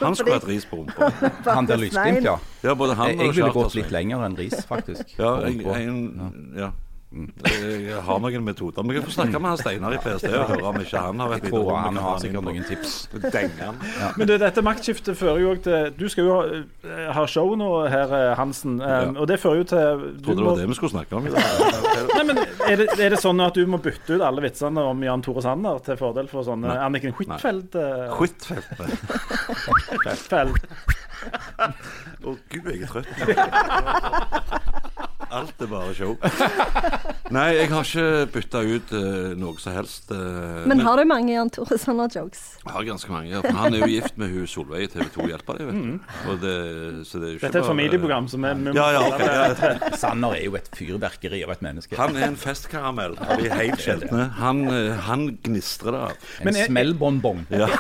[0.01, 1.11] Han skulle hatt ris på rumpa.
[1.47, 2.37] Han der lysglimt, ja.
[2.65, 5.15] Ja, både han Jeg, jeg ville gått litt lenger enn ris, faktisk.
[5.19, 6.73] Ja, på en, en, ja.
[7.13, 8.83] Jeg har noen metoder.
[8.87, 11.29] Men kan få snakke med han Steinar i PST og høre om ikke han har
[11.35, 11.75] vært videre.
[11.77, 12.95] Han, han har sikkert noen tips.
[13.61, 13.73] Ja.
[14.17, 16.47] Men du, dette maktskiftet fører jo òg til Du skal jo ha,
[16.89, 18.79] eh, ha show nå her, eh, Hansen.
[18.81, 19.11] eh, Ja.
[19.21, 19.79] Og det fører jo til
[20.17, 21.25] du Trodde det må- var det vi skulle snakke om.
[22.17, 25.03] Nei, men er det, er det sånn at du må bytte ut alle vitsene om
[25.05, 26.79] Jan Tore Sanner til fordel for sånne Nei.
[26.87, 27.77] Anniken Huitfeldt?
[27.77, 28.73] eh, Huitfeldt.
[30.07, 30.65] Huitfeldt.
[32.25, 33.09] Å gud, jeg er trøtt.
[35.33, 36.17] Alt er bare show.
[37.33, 40.11] Nei, jeg har ikke bytta ut uh, noe som helst.
[40.13, 42.43] Uh, Men har du mange Jan Tore Sanner-jokes?
[42.61, 43.31] Jeg har ganske mange.
[43.33, 46.19] ja, Han er jo gift med hun Solveig i TV 2 Hjelper deg, vet du.
[46.29, 46.57] Og det,
[47.09, 49.93] så det er jo ikke Dette er et familieprogram som er Ja, ja, okay, Ja.
[49.97, 51.97] Sanner er jo et fyrverkeri av et menneske.
[51.97, 54.29] Han er en festkaramell av de helt sjeldne.
[54.43, 56.29] Han, eh, han gnistrer det av.
[56.43, 57.45] en Men smellbonbong.
[57.49, 57.71] Ja.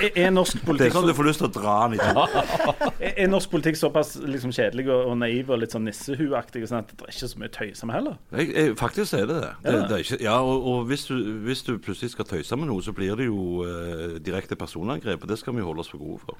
[0.00, 2.24] Er, er, norsk Det er sånn du får lyst til å dra han i to.
[3.10, 6.93] er, norsk politikk såpass liksom, kjedelig og, og naiv og litt sånn nissehuaktig sånn at
[6.98, 8.18] det er ikke så mye tøyse med heller?
[8.32, 9.52] Jeg, jeg, faktisk er det det.
[9.64, 9.92] det, det?
[9.92, 11.14] er ikke, ja, og, og hvis, du,
[11.46, 15.22] hvis du plutselig skal tøyse med noe, så blir det jo eh, direkte personangrep.
[15.22, 16.38] Og det skal vi holde oss for gode for.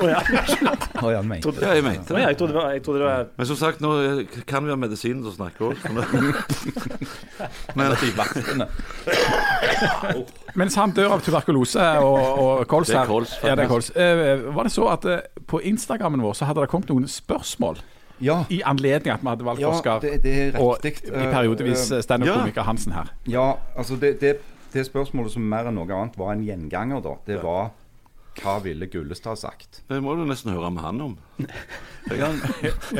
[0.00, 0.20] Å ja.
[1.02, 1.52] oh, ja, mente.
[1.60, 2.22] Ja, jeg mente det.
[2.22, 4.64] ja, jeg trodde det var, jeg trodde det var Men som sagt, nå eh, kan
[4.64, 5.76] vi ha medisinen til å snakke òg.
[7.78, 7.94] Men.
[10.58, 13.92] Mens han dør av tuberkulose og, og kols Det er kols, ja, det er kols.
[13.92, 17.80] Eh, var det så at eh, på Instagrammen vår så hadde det kommet noen spørsmål
[18.20, 21.86] Ja, i anledning at vi hadde valgt ja Oskar det, det er og i periodevis
[21.90, 23.12] Eh, uh, standup-komiker Hansen her.
[23.30, 24.36] Ja, altså det, det,
[24.74, 27.70] det spørsmålet som mer enn noe annet var en gjenganger, da, det var
[28.40, 29.82] hva ville Gullestad sagt?
[29.88, 31.16] det må du nesten høre med han om.
[32.10, 32.30] Ja,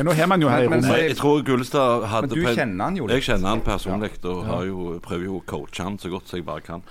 [0.05, 2.53] nå har man jo her i Men- rommet jeg tror Gullestad hadde Men du pe-
[2.55, 3.17] kjenner han jo litt.
[3.17, 6.37] Jeg kjenner han personlig og har jo, prøver jo å coache han så godt som
[6.39, 6.83] jeg bare kan.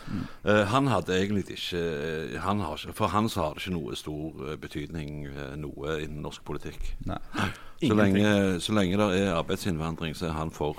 [0.44, 3.96] Eh, han hadde egentlig ikke, han har ikke For han så har det ikke noe
[3.96, 6.96] stor eh, betydning eh, noe innen norsk politikk.
[7.06, 7.22] Nei.
[7.80, 10.76] Så lenge, så lenge det er arbeidsinnvandring, så er han for.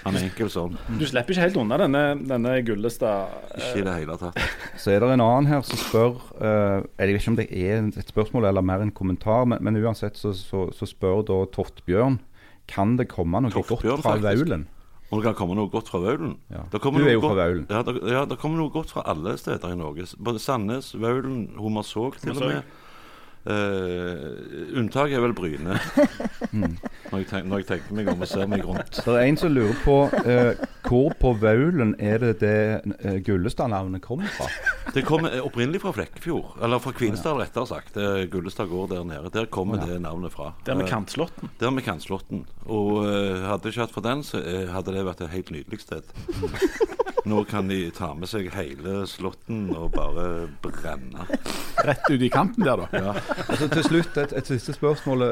[0.00, 0.76] Han er enkel sånn.
[0.96, 3.34] Du slipper ikke helt unna denne, denne Gullestad.
[3.52, 4.38] Ikke i det hele tatt.
[4.80, 7.82] Så er det en annen her som spør eh, Jeg vet ikke om det er
[8.00, 12.20] et spørsmål eller mer en kommentar, men, men uansett så, så, så spør da Toftbjørn
[12.70, 14.46] kan det komme noe Toftbjørn, godt fra faktisk.
[14.46, 14.68] Vaulen.
[15.10, 16.36] Om det kan komme noe godt fra Vaulen.
[16.54, 16.62] Ja.
[16.70, 17.64] Du er jo fra Vaulen.
[17.66, 20.06] Ja, det, ja, det kommer noe godt fra alle steder i Norge.
[20.22, 22.76] Både Sandnes, Vaulen, Hommersåk til og med.
[23.40, 25.78] Uh, unntaket er vel Bryne.
[26.60, 29.00] når, jeg tenker, når jeg tenker meg om og ser meg rundt.
[29.00, 32.60] Det er en som lurer på uh, hvor på Vaulen er det det
[33.00, 34.50] uh, Gullestad-navnet kommer fra?
[34.92, 36.58] Det kommer opprinnelig fra Flekkefjord.
[36.60, 37.94] Eller fra Kvinesdal, rettere sagt.
[37.96, 39.32] Det er Gullestad gård der nede.
[39.32, 40.52] Der kommer det navnet fra.
[40.66, 41.50] Der med Eh, kantslåtten.
[41.60, 42.46] Der med Kantslåtten.
[42.66, 45.50] Og eh, hadde det ikke vært for den, så eh, hadde det vært et helt
[45.54, 46.02] nydelig sted.
[47.28, 51.26] Nå kan de ta med seg hele slåtten og bare brenne.
[51.84, 52.88] rett ut i kanten der, da.
[52.92, 53.14] Ja.
[53.48, 55.22] Altså, til slutt et, et siste spørsmål,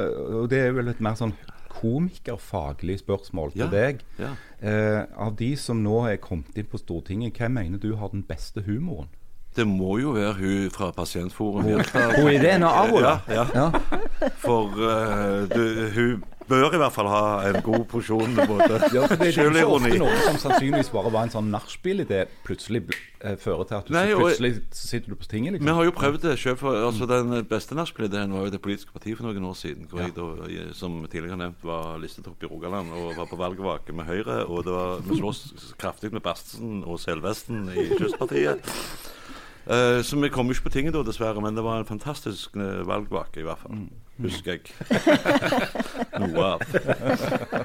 [0.42, 1.32] og det er vel et mer sånn
[1.78, 3.70] komikerfaglig spørsmål til Ja.
[3.70, 4.00] deg.
[4.18, 4.32] Ja.
[4.62, 8.22] Eh, av de som nå er kommet inn på Stortinget, hvem mener du har den
[8.26, 9.08] beste humoren?
[9.56, 11.64] Det må jo være hun fra Pasientforum.
[11.64, 13.16] Hun Irene Avo, da?
[13.28, 13.70] Ja, ja.
[14.38, 19.20] For uh, du, hun bør i hvert fall ha en god porsjon både Ja, for
[19.20, 22.82] det, er ikke ofte noe som sannsynligvis bare var en sånn nachspiel-idé, plutselig
[23.20, 25.74] eh, fører til at du Nei, og- plutselig sitter du på tinget, Vi liksom.
[25.80, 29.28] har jo prøvd det selv altså Den beste nachspiel-ideen var jo det politiske partiet for
[29.28, 29.86] noen år siden.
[29.90, 33.94] Hvor jeg da, jeg, som tidligere nevnt, var listetopp i Rogaland og var på valgvake
[33.96, 34.40] med Høyre.
[34.48, 38.64] Og det var, vi slåss kraftig med Bastesen og Selvesten i Kystpartiet.
[39.68, 42.80] Eh, så vi kom ikke på tinget da, dessverre, men det var en fantastisk eh,
[42.88, 43.82] valgvake, i hvert fall.
[44.18, 44.72] Husker jeg.
[46.22, 46.62] Noe av.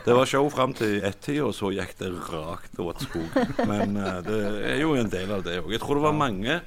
[0.04, 3.40] Det var show fram til ett-tida, og så gikk det rakt åt skog.
[3.70, 4.42] Men eh, det
[4.74, 5.72] er jo en del av det òg.
[5.74, 6.60] Jeg tror det var mange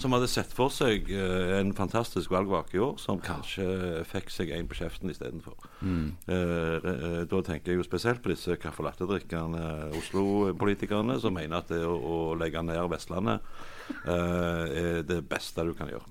[0.00, 4.50] som hadde sett for seg uh, en fantastisk valgvake i år, som kanskje fikk seg
[4.56, 5.68] en på kjeften istedenfor.
[5.80, 6.06] Mm.
[6.28, 9.64] Uh, da tenker jeg jo spesielt på disse caffè latte-drikkerne,
[10.00, 13.44] Oslo-politikerne som mener at det å, å legge ned Vestlandet
[14.06, 16.06] uh, er det beste du kan gjøre.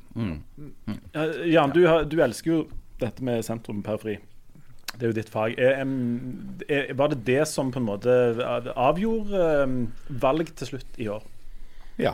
[1.14, 2.62] Ja, Jan, du, har, du elsker jo
[3.02, 4.20] dette med sentrum-periferi.
[4.94, 5.56] Det er jo ditt fag.
[5.58, 5.80] Er,
[6.70, 8.14] er, var det det som på en måte
[8.78, 9.42] avgjorde
[10.22, 11.26] valg til slutt i år?
[11.98, 12.14] Ja.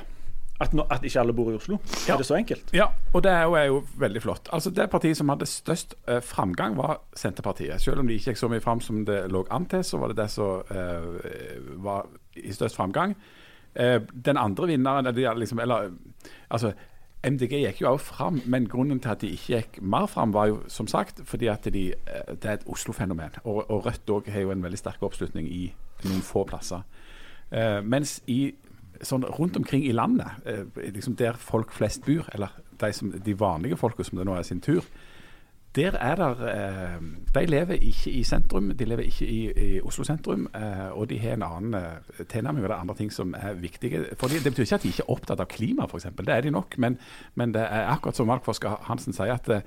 [0.60, 1.78] At, no, at ikke alle bor i Oslo?
[2.08, 2.14] Ja.
[2.14, 2.74] Er det så enkelt?
[2.76, 4.50] Ja, og det er jo, er jo veldig flott.
[4.52, 7.82] Altså Det partiet som hadde størst eh, framgang, var Senterpartiet.
[7.82, 10.12] Selv om de ikke gikk så mye fram som det lå an til, så var
[10.12, 13.16] det det som eh, var i størst framgang.
[13.76, 15.92] Eh, den andre vinneren eller, liksom, eller,
[16.50, 16.74] altså,
[17.24, 20.48] MDG gikk jo også fram, men grunnen til at de ikke gikk mer fram, var
[20.48, 23.42] jo som sagt fordi at de, eh, det er et Oslo-fenomen.
[23.44, 25.74] Og, og Rødt òg har jo en veldig sterk oppslutning i
[26.06, 26.84] noen få plasser.
[27.50, 28.54] Uh, mens i
[29.06, 33.40] sånn rundt omkring i landet, eh, liksom der folk flest bor, eller de, som, de
[33.40, 34.86] vanlige folka som det nå er sin tur,
[35.76, 37.02] der er der, eh,
[37.36, 40.48] De lever ikke i sentrum, de lever ikke i, i Oslo sentrum.
[40.56, 41.76] Eh, og de har en annen
[42.30, 44.06] tilnærming, og det er andre ting som er viktige.
[44.18, 46.08] Fordi Det betyr ikke at de ikke er opptatt av klima, f.eks.
[46.18, 46.78] Det er de nok.
[46.78, 46.98] Men,
[47.36, 49.64] men det er akkurat som valgforsker Hansen sier, at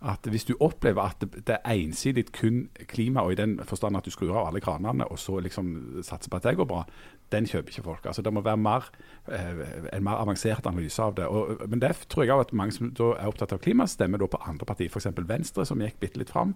[0.00, 4.06] at hvis du opplever at det, er ensidig kun klima, og i den forstand at
[4.06, 6.84] du skrur av alle kranene og så liksom satser på at det går bra,
[7.32, 8.06] den kjøper ikke folk.
[8.06, 8.86] Altså Det må være mer,
[9.26, 11.26] eh, en mer avansert analyse av det.
[11.26, 14.30] Og, men det tror jeg at mange som da er opptatt av klima, stemmer da
[14.30, 15.10] på andre partier, f.eks.
[15.18, 16.54] Venstre, som gikk bitte litt fram.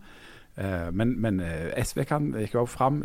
[0.57, 3.03] Eh, men, men eh, SV kan gikk også fram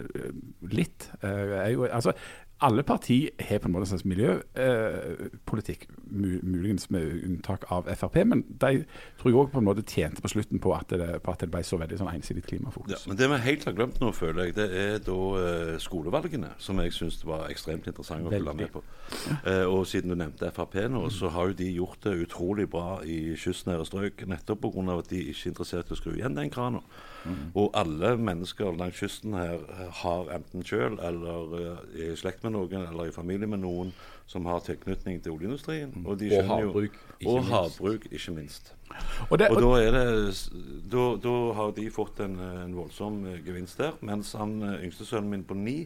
[0.69, 1.09] litt.
[1.23, 2.13] Jo, altså,
[2.59, 8.15] alle partier har på en måte en slags miljøpolitikk, mu muligens med unntak av Frp.
[8.25, 8.83] Men de
[9.19, 11.51] tror jeg òg på en måte tjente på slutten på at det, på at det
[11.53, 12.95] ble så veldig sånn ensidig klimafokus.
[12.95, 16.53] Ja, men det vi helt har glemt nå, føler jeg, det er da eh, skolevalgene,
[16.63, 18.83] som jeg syns var ekstremt interessant å følge med på.
[19.43, 23.03] Eh, og siden du nevnte Frp nå, så har jo de gjort det utrolig bra
[23.05, 24.97] i kystnære strøk, nettopp pga.
[24.97, 26.81] at de ikke er interessert i å skru igjen den krana.
[27.27, 27.51] Mm.
[27.59, 29.63] Og alle mennesker langs kysten her
[30.01, 33.93] har enten sjøl eller uh, er i slekt med noen eller i familie med noen
[34.27, 35.93] som har tilknytning til oljeindustrien.
[36.03, 38.73] Og, Og, og havbruk, ikke og havbruk, ikke minst.
[39.29, 40.03] Og, det, og da, er det,
[40.91, 43.97] da, da, har de fått en, en voldsom uh, gevinst der.
[44.05, 45.79] Mens han uh, yngste sønnen min på ni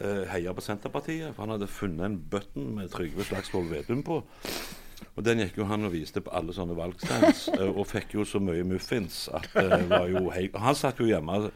[0.00, 1.34] eh, heier på Senterpartiet.
[1.34, 4.22] For han hadde funnet en button med Trygve Slagsvold Vedum på.
[5.16, 8.40] Og den gikk jo han og viste på alle sånne valgstands, og fikk jo så
[8.40, 11.50] mye muffins at det var jo hei, Han satt jo hjemme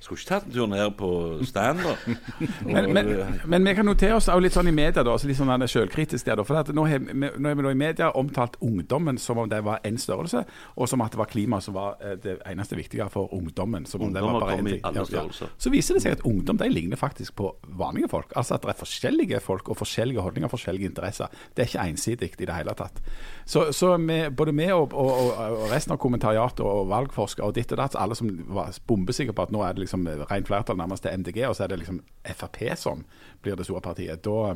[0.00, 1.10] skulle ikke tatt en tur ned på
[1.48, 1.94] stand, da.
[2.74, 3.10] men, men,
[3.44, 6.42] men, vi kan notere oss litt sånn i media, da, litt sånn selvkritisk der.
[6.46, 9.98] For nå har vi, nå vi i media omtalt ungdommen som om det var én
[10.00, 10.44] størrelse,
[10.76, 13.86] og som at det var klima som var eh, det eneste viktige for ungdommen.
[13.86, 14.80] Som om det var bare en ting.
[14.80, 15.50] Ja, ja.
[15.60, 18.32] Så viser det seg at ungdom de ligner faktisk på vanlige folk.
[18.36, 21.28] Altså at det er forskjellige folk og forskjellige holdninger og forskjellige interesser.
[21.54, 23.02] Det er ikke ensidig i det hele tatt.
[23.44, 27.72] Så, så med, både vi og, og, og, resten av kommentariatet og valgforskere og ditt
[27.74, 30.78] og datt, alle som var bombesikre på at nå er det liksom liksom rent flertall
[30.80, 33.04] nærmest til MDG, og så er det liksom Frp som
[33.42, 34.24] blir det store partiet.
[34.24, 34.54] Da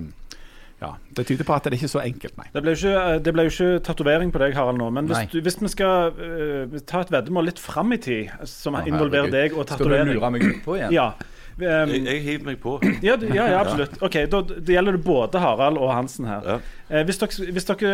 [0.80, 2.48] ja, Det tyder på at det er ikke så enkelt, nei.
[2.52, 4.90] Det ble jo ikke, ble jo ikke tatovering på deg, Harald, nå.
[4.90, 8.76] Men hvis, du, hvis vi skal uh, ta et veddemål litt fram i tid, som
[8.76, 10.94] ah, involverer deg og tatovering Skal du lure meg ut på igjen?
[10.96, 11.12] Ja.
[11.54, 12.74] Um, jeg, jeg, hiver meg på.
[13.06, 14.00] Ja, ja, ja absolutt.
[14.02, 16.48] Ok, da, Det gjelder det både Harald og Hansen her.
[16.48, 16.56] Ja.
[16.90, 17.92] Eh, hvis dere, hvis dere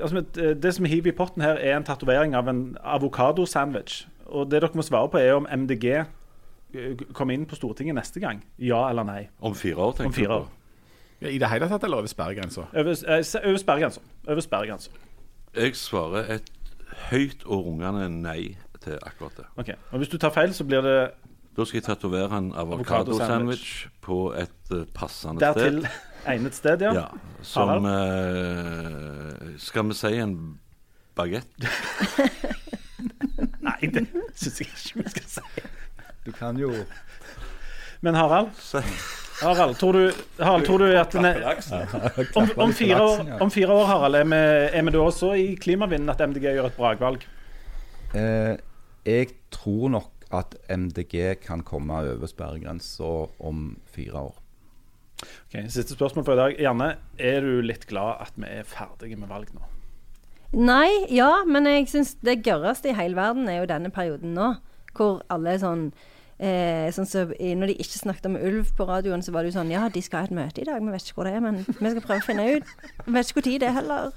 [0.00, 0.22] altså,
[0.56, 4.06] Det som hiver i potten her, er en tatovering av en avokadosandwich.
[4.32, 6.06] Og det dere må svare på, er om MDG
[7.16, 8.42] komme inn på Stortinget neste gang?
[8.60, 9.22] Ja eller nei?
[9.40, 10.48] Om fire år, tenker Om fire år.
[11.20, 12.68] Ja, I det hele tatt, eller over sperregrensa?
[12.74, 14.00] Over, eh, over sperregrensa.
[14.28, 14.90] Over sperregrensa.
[15.56, 16.50] Jeg svarer et
[17.10, 19.46] høyt og rungende nei til akkurat det.
[19.56, 21.10] Ok, og Hvis du tar feil, så blir det
[21.56, 25.82] Da skal jeg tatovere en avokadosandwich på et uh, passende Dertil sted.
[25.82, 25.88] Dertil
[26.32, 26.92] egnet sted, ja.
[26.94, 27.06] ja
[27.42, 30.60] som uh, Skal vi si en
[31.16, 31.48] bagett?
[33.66, 35.17] nei, det syns jeg ikke vi skal
[36.38, 36.72] kan jo
[38.00, 38.50] Men Harald?
[39.42, 41.32] Harald, tror du, Harald, tror du at ne,
[42.34, 44.40] om, om, fire år, om, fire år, Harald, er vi,
[44.78, 47.26] er vi da også i klimavinden at MDG gjør et brakvalg?
[48.18, 48.56] Eh,
[49.06, 54.36] jeg tror nok at MDG kan komme over sperregrensa om fire år.
[55.22, 56.60] Ok, Siste spørsmål for i dag.
[56.62, 59.64] Janne, er du litt glad at vi er ferdige med valg nå?
[60.58, 64.54] Nei, ja, men jeg syns det gørreste i hele verden er jo denne perioden nå.
[64.96, 65.90] Hvor alle er sånn
[66.38, 69.56] Eh, sånn så, når de ikke snakket om ulv på radioen, så var det jo
[69.56, 71.42] sånn Ja, de skal ha et møte i dag, vi vet ikke hvor det er,
[71.42, 72.68] men vi skal prøve å finne ut.
[73.06, 74.12] Vi vet ikke hvor tid det er heller.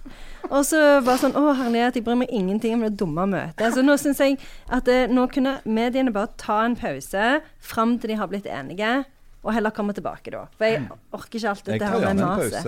[0.51, 3.65] Og så bare sånn Å, herlighet, jeg bryr meg ingenting om det dumme møtet.
[3.65, 4.37] Altså, nå syns jeg
[4.69, 9.01] at eh, nå kunne mediene bare ta en pause fram til de har blitt enige
[9.41, 10.43] og heller komme tilbake da.
[10.53, 10.83] For jeg
[11.17, 12.67] orker ikke alt dette her med maset.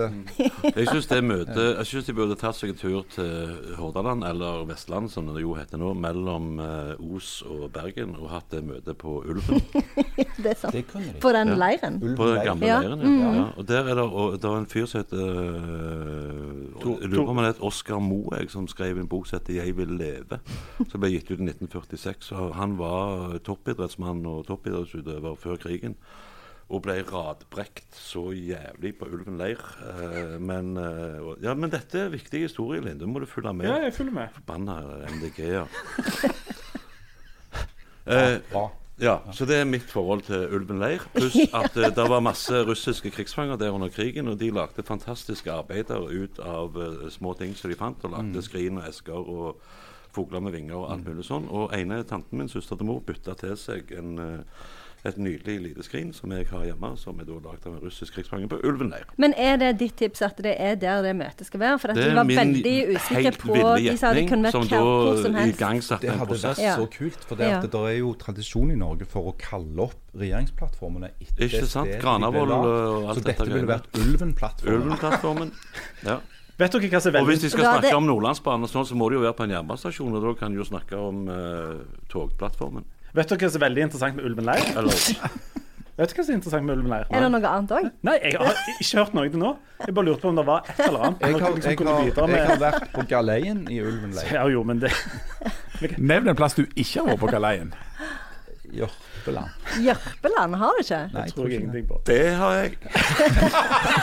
[0.74, 4.64] jeg syns det møtet Jeg syns de burde tatt seg en tur til Hordaland, eller
[4.66, 8.98] Vestland som det jo heter nå, mellom uh, Os og Bergen, og hatt det møtet
[8.98, 9.62] på Ulven.
[10.42, 10.74] det er sant.
[10.74, 12.00] Det på den leiren?
[12.18, 12.80] På den gamle ja.
[12.82, 13.12] leiren, ja.
[13.12, 13.38] Mm.
[13.38, 13.46] ja.
[13.54, 17.36] Og der er det, og, det er en fyr som heter uh, Jeg lurer på
[17.36, 20.42] om han het Oskar Moeg, som skrev en bok som heter 'Jeg vil leve',
[20.90, 22.34] som ble gitt ut i 1946.
[22.34, 25.94] Og han var toppidrettsmann og toppidrettsutøver før krigen
[26.72, 29.60] og ble radbrekt så jævlig på Ulven leir.
[29.84, 33.00] Uh, men, uh, ja, men dette er viktig historie, Linn.
[33.00, 33.68] Du må du følge med.
[33.68, 34.32] Ja, jeg følger med.
[34.32, 34.78] Forbanna
[35.12, 35.68] MDG-er.
[38.14, 38.56] eh,
[39.02, 41.04] ja, så det er mitt forhold til Ulven leir.
[41.14, 45.52] Pluss at uh, det var masse russiske krigsfanger der under krigen, og de lagde fantastiske
[45.52, 46.78] arbeider ut av
[47.12, 48.46] små ting som de fant, og lagde mm.
[48.48, 49.60] skrin og esker og
[50.14, 51.50] fugler med vinger og alt mulig sånn.
[51.50, 54.16] Og ene tanten min, søster til mor, bytta til seg en
[55.04, 58.14] et nydelig lite skrin som jeg har hjemme, som er da laget av en russisk
[58.16, 59.04] krigsfange på Ulven leir.
[59.20, 61.78] Men er det ditt tips at det er der det møtet skal være?
[61.82, 65.22] For at Det er var veldig usikker på De sa det kunne vært som hvor
[65.22, 65.58] som helst.
[65.60, 66.76] igangsatte Det hadde vært Ja.
[66.76, 67.58] så kult, for det, Ja.
[67.58, 71.90] at det er jo tradisjon i Norge for å kalle opp regjeringsplattformene etter Ikke sant?
[71.90, 74.82] de Granavolden og alt Så dette dette ville vært Ulven-plattformen.
[74.82, 75.52] Ulven-plattformen.
[76.04, 76.20] Ja.
[76.56, 78.86] Vet dere hva som er Og hvis veldig de skal snakke det- om Nordlandsbanen, sånn,
[78.86, 81.28] så må de jo være på en jernbanestasjon, og da kan de jo snakke om
[81.28, 82.84] eh, togplattformen.
[83.14, 84.64] Vet dere hva som er veldig interessant med Ulven leir?
[85.94, 87.04] Vet du hva som er interessant med Ulven leir?
[87.14, 87.84] Er det noe annet òg?
[88.08, 89.52] Nei, jeg har ikke hørt noe til nå.
[89.84, 91.22] Jeg bare lurte på om det var et eller annet.
[91.22, 94.32] Jeg har, liksom jeg, har, jeg har vært på galeien i Ulven leir.
[94.34, 94.90] Ja, jo, men det
[95.98, 97.70] Nevn en plass du ikke har vært på galeien.
[98.78, 99.48] Jørpeland.
[99.84, 101.00] Jørpeland har du ikke?
[101.14, 101.60] Nei, jeg tror jeg det.
[101.60, 102.00] ingenting på.
[102.06, 102.76] Det har jeg.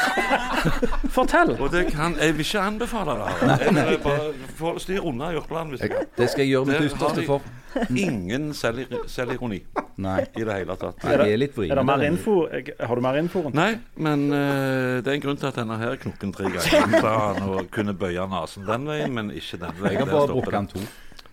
[1.15, 1.55] Fortell!
[1.61, 3.31] Og det kan Jeg vil ikke anbefale det.
[3.75, 5.69] Jeg bare få styr unna Jørpeland.
[5.73, 7.41] Hvis Jeg, det skal jeg gjøre mitt Det ytterste for.
[7.89, 9.61] ingen selvir- selvironi
[9.97, 11.03] Nei, i det hele tatt.
[11.03, 11.71] jeg er litt vrien.
[11.71, 12.47] Er det mer info?
[12.51, 15.55] Jeg- Har du mer info rundt Nei, men uh, det er en grunn til at
[15.55, 17.07] denne her knokken tre ganger.
[17.39, 19.93] Han kunne bøye nesen den veien, men ikke den veien.
[19.93, 20.79] Jeg har bare brukt den to.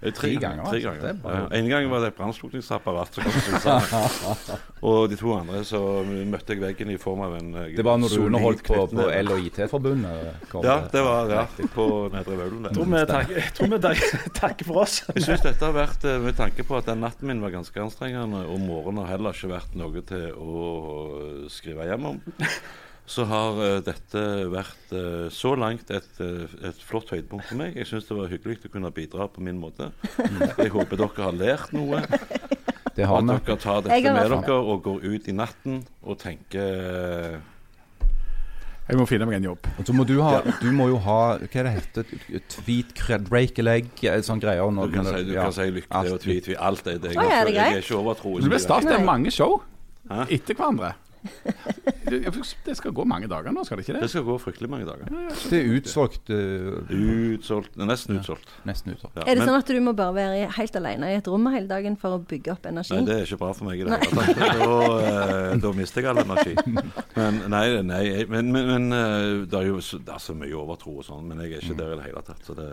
[0.00, 0.62] Eh, Tre Tre ganger.
[0.68, 0.82] Tre altså.
[0.88, 1.00] ganger.
[1.02, 3.18] Det er bare- Ja, en gang var det et brannslukningsapparat.
[4.88, 7.98] Og de to andre så møtte jeg veggen i form av en eh, Det var
[7.98, 10.52] når du underholdt på, på L- og IT-forbundet?
[10.62, 11.42] Ja, det var ja,
[11.74, 12.62] på Nedre Vaulen.
[12.68, 12.76] der.
[12.78, 15.00] Tror vi takker, jeg tror vi takker, takker for oss.
[15.16, 17.82] Jeg syns dette har vært, eh, med tanke på at den natten min var ganske
[17.82, 22.20] anstrengende, og morgenen har heller ikke vært noe til å skrive hjem om,
[23.08, 27.76] så har eh, dette vært eh, så langt et, eh, et flott høydepunkt for meg.
[27.80, 29.90] Jeg syns det var hyggelig å kunne bidra på min måte.
[30.60, 32.02] Jeg håper dere har lært noe.
[32.98, 36.18] Det Og har at dere tar dette med dere og går ut i natten og
[36.18, 37.38] tenker
[38.88, 39.70] Jeg må finne meg en jobb.
[39.78, 42.14] Og så må du ha Du må jo ha Hva er det heter?
[42.58, 44.68] Tweet, cred, break a leg, eh, sånn greier.
[44.68, 46.60] Du kan si, du kan si lykke til og tvi-tvi.
[46.60, 47.16] Alt er det.
[47.16, 48.44] Jeg, oh, ja, er jeg er ikke overtroisk.
[48.44, 49.62] Det blir startet mange show
[50.10, 50.26] Hæ?
[50.28, 50.96] etter hverandre.
[52.64, 54.10] Det skal gå mange dager nå, skal det ikke Det det?
[54.12, 55.10] skal gå fryktelig mange dager.
[55.50, 56.30] Det er utsolgt.
[56.30, 56.94] eh,
[57.34, 57.76] Utsolgt.
[57.76, 58.48] Nesten utsolgt.
[58.66, 59.16] nesten utsolgt.
[59.16, 61.46] Ja, Er det men- sånn at du må bare være helt alene i et rom
[61.52, 62.94] hele dagen for å bygge opp energi?
[62.94, 64.36] Nei, det er ikke bra for meg i det hele tatt.
[64.68, 66.54] Da, eh, da mister jeg all energi.
[67.16, 70.54] Men nei, nei men, men, men eh, det er jo så, det er så mye
[70.54, 72.42] overtro og sånn, men jeg er ikke der i det hele tatt.
[72.46, 72.68] Så det,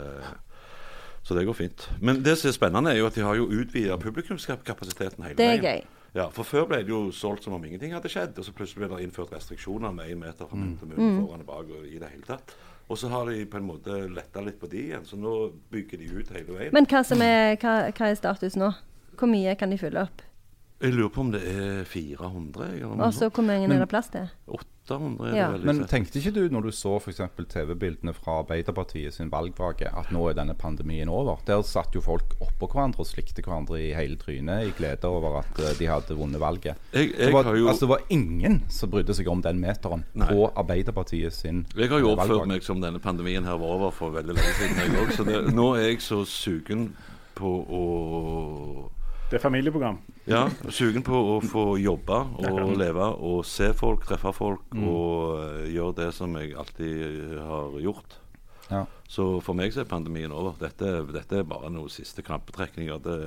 [1.25, 1.87] så det går fint.
[2.01, 5.45] Men det som er spennende, er jo at de har jo utvida publikumskapasiteten hele Det
[5.45, 5.63] er veien.
[5.81, 5.83] gøy.
[6.15, 8.85] Ja, for Før ble det jo solgt som om ingenting hadde skjedd, og så plutselig
[8.85, 11.89] ble det innført restriksjoner med én meter fra munn til munn foran og bak og
[11.89, 12.55] i det hele tatt.
[12.87, 15.33] Og så har de på en måte letta litt på de igjen, så nå
[15.73, 16.73] bygger de ut hele veien.
[16.75, 18.71] Men hva, er, hva, hva er status nå?
[19.19, 20.23] Hvor mye kan de fylle opp?
[20.83, 22.65] Jeg lurer på om det er 400?
[22.75, 24.25] Eller Og så hvor mange er det plass til?
[24.51, 25.51] 800 er Ja.
[25.53, 25.63] det.
[25.65, 27.21] Men tenkte ikke du når du så f.eks.
[27.49, 31.39] TV-bildene fra Arbeiderpartiet sin valgvake, at nå er denne pandemien over?
[31.47, 35.39] Der satt jo folk oppå hverandre og slikte hverandre i hele trynet i glede over
[35.39, 36.75] at eh, de hadde vunnet valget.
[36.93, 40.03] Jeg, Det var, har jo, altså, det var ingen som brydde seg om den meteren
[40.13, 40.27] Nei.
[40.27, 42.47] på Arbeiderpartiet sin jeg har jo oppført valgvake.
[42.51, 44.77] meg som denne pandemien her var over for veldig lenge siden.
[44.77, 46.89] Jeg også, så det, nå er jeg så sugen
[47.33, 48.91] på å
[49.35, 49.97] Det er familieprogram.
[50.31, 54.85] Ja, sugen på å få jobbe og leve og se folk, treffe folk Mm.
[54.87, 58.15] og eh, gjøre det som jeg alltid har gjort.
[58.71, 58.85] Ja.
[59.11, 60.55] Så for meg så er pandemien over.
[60.57, 63.03] Dette, dette er bare noen siste krampetrekninger.
[63.03, 63.19] Det,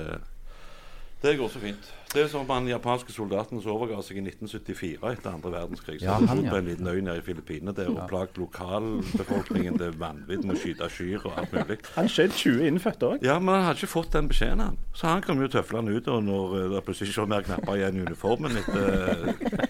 [1.21, 1.87] det går så fint.
[2.13, 5.99] Det er som han japanske soldaten som overga seg i 1974 etter andre verdenskrig.
[5.99, 6.49] Så Ja, han, ja.
[6.49, 10.59] på en liten øy nede i Filippinene der og plagd lokalbefolkningen til vanvidd med å
[10.63, 11.77] skyte kyr og alt mulig.
[11.97, 13.27] Han skjøt 20 innfødte òg.
[13.27, 14.79] Ja, men han hadde ikke fått den beskjeden, han.
[14.95, 17.77] Så han kom jo tøflende ut og når eh, det plutselig ikke var mer knapper
[17.77, 19.69] igjen i uniformen etter eh,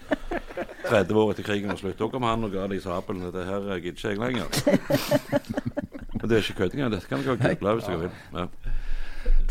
[0.90, 1.98] 30 år etter krigen var slutt.
[2.00, 3.26] Da kom han og ga de sabelen.
[3.28, 4.48] Dette her eh, gidder ikke jeg lenger.
[6.20, 6.86] Men det er ikke kødding.
[6.94, 8.16] Dette kan dere google hvis dere vil.
[8.38, 8.46] Ja.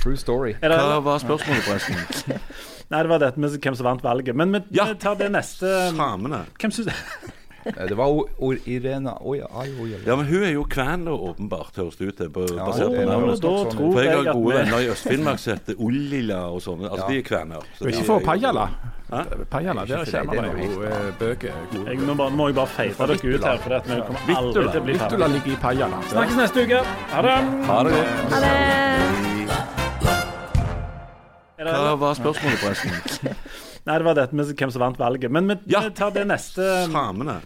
[0.04, 0.54] True story.
[0.62, 2.40] Er det, Hva var spørsmålet, forresten?
[2.92, 4.36] nei, det var dette med hvem som vant valget.
[4.36, 4.86] Men vi, Ja.
[4.94, 6.46] vi tar det neste Samene.
[6.60, 6.90] Hvem syns
[7.68, 9.90] Eh, Det var o o Irena oi, oi.
[10.06, 12.30] Ja, men hun er jo kvenler, åpenbart, høres det ut til.
[12.56, 13.42] Ja, Basert på det er navnet.
[13.44, 16.88] da tror For jeg har gode venner i Øst-Finnmark som heter Ullila og sånne.
[16.90, 17.10] Altså, Ja.
[17.12, 17.66] de er kvener.
[17.80, 18.66] Du er ikke for Pajala.
[19.52, 21.52] Pajala, der kjenner er man jo eh, bøker.
[21.86, 24.80] Jeg må, bare, må jeg bare feite dere ut her, for vi kommer aldri til
[24.80, 26.00] å bli Vittula ligger i Pajala.
[26.14, 26.80] Snakkes neste uke.
[27.12, 27.38] Ha det.
[27.68, 28.32] Ha det godt.
[28.32, 29.39] Ha det!
[31.60, 33.34] Hva var spørsmålet, forresten?
[33.90, 35.32] nei, det var dette med hvem som vant valget.
[35.32, 35.82] Men vi, Ja.
[35.88, 37.40] vi tar det neste Samene.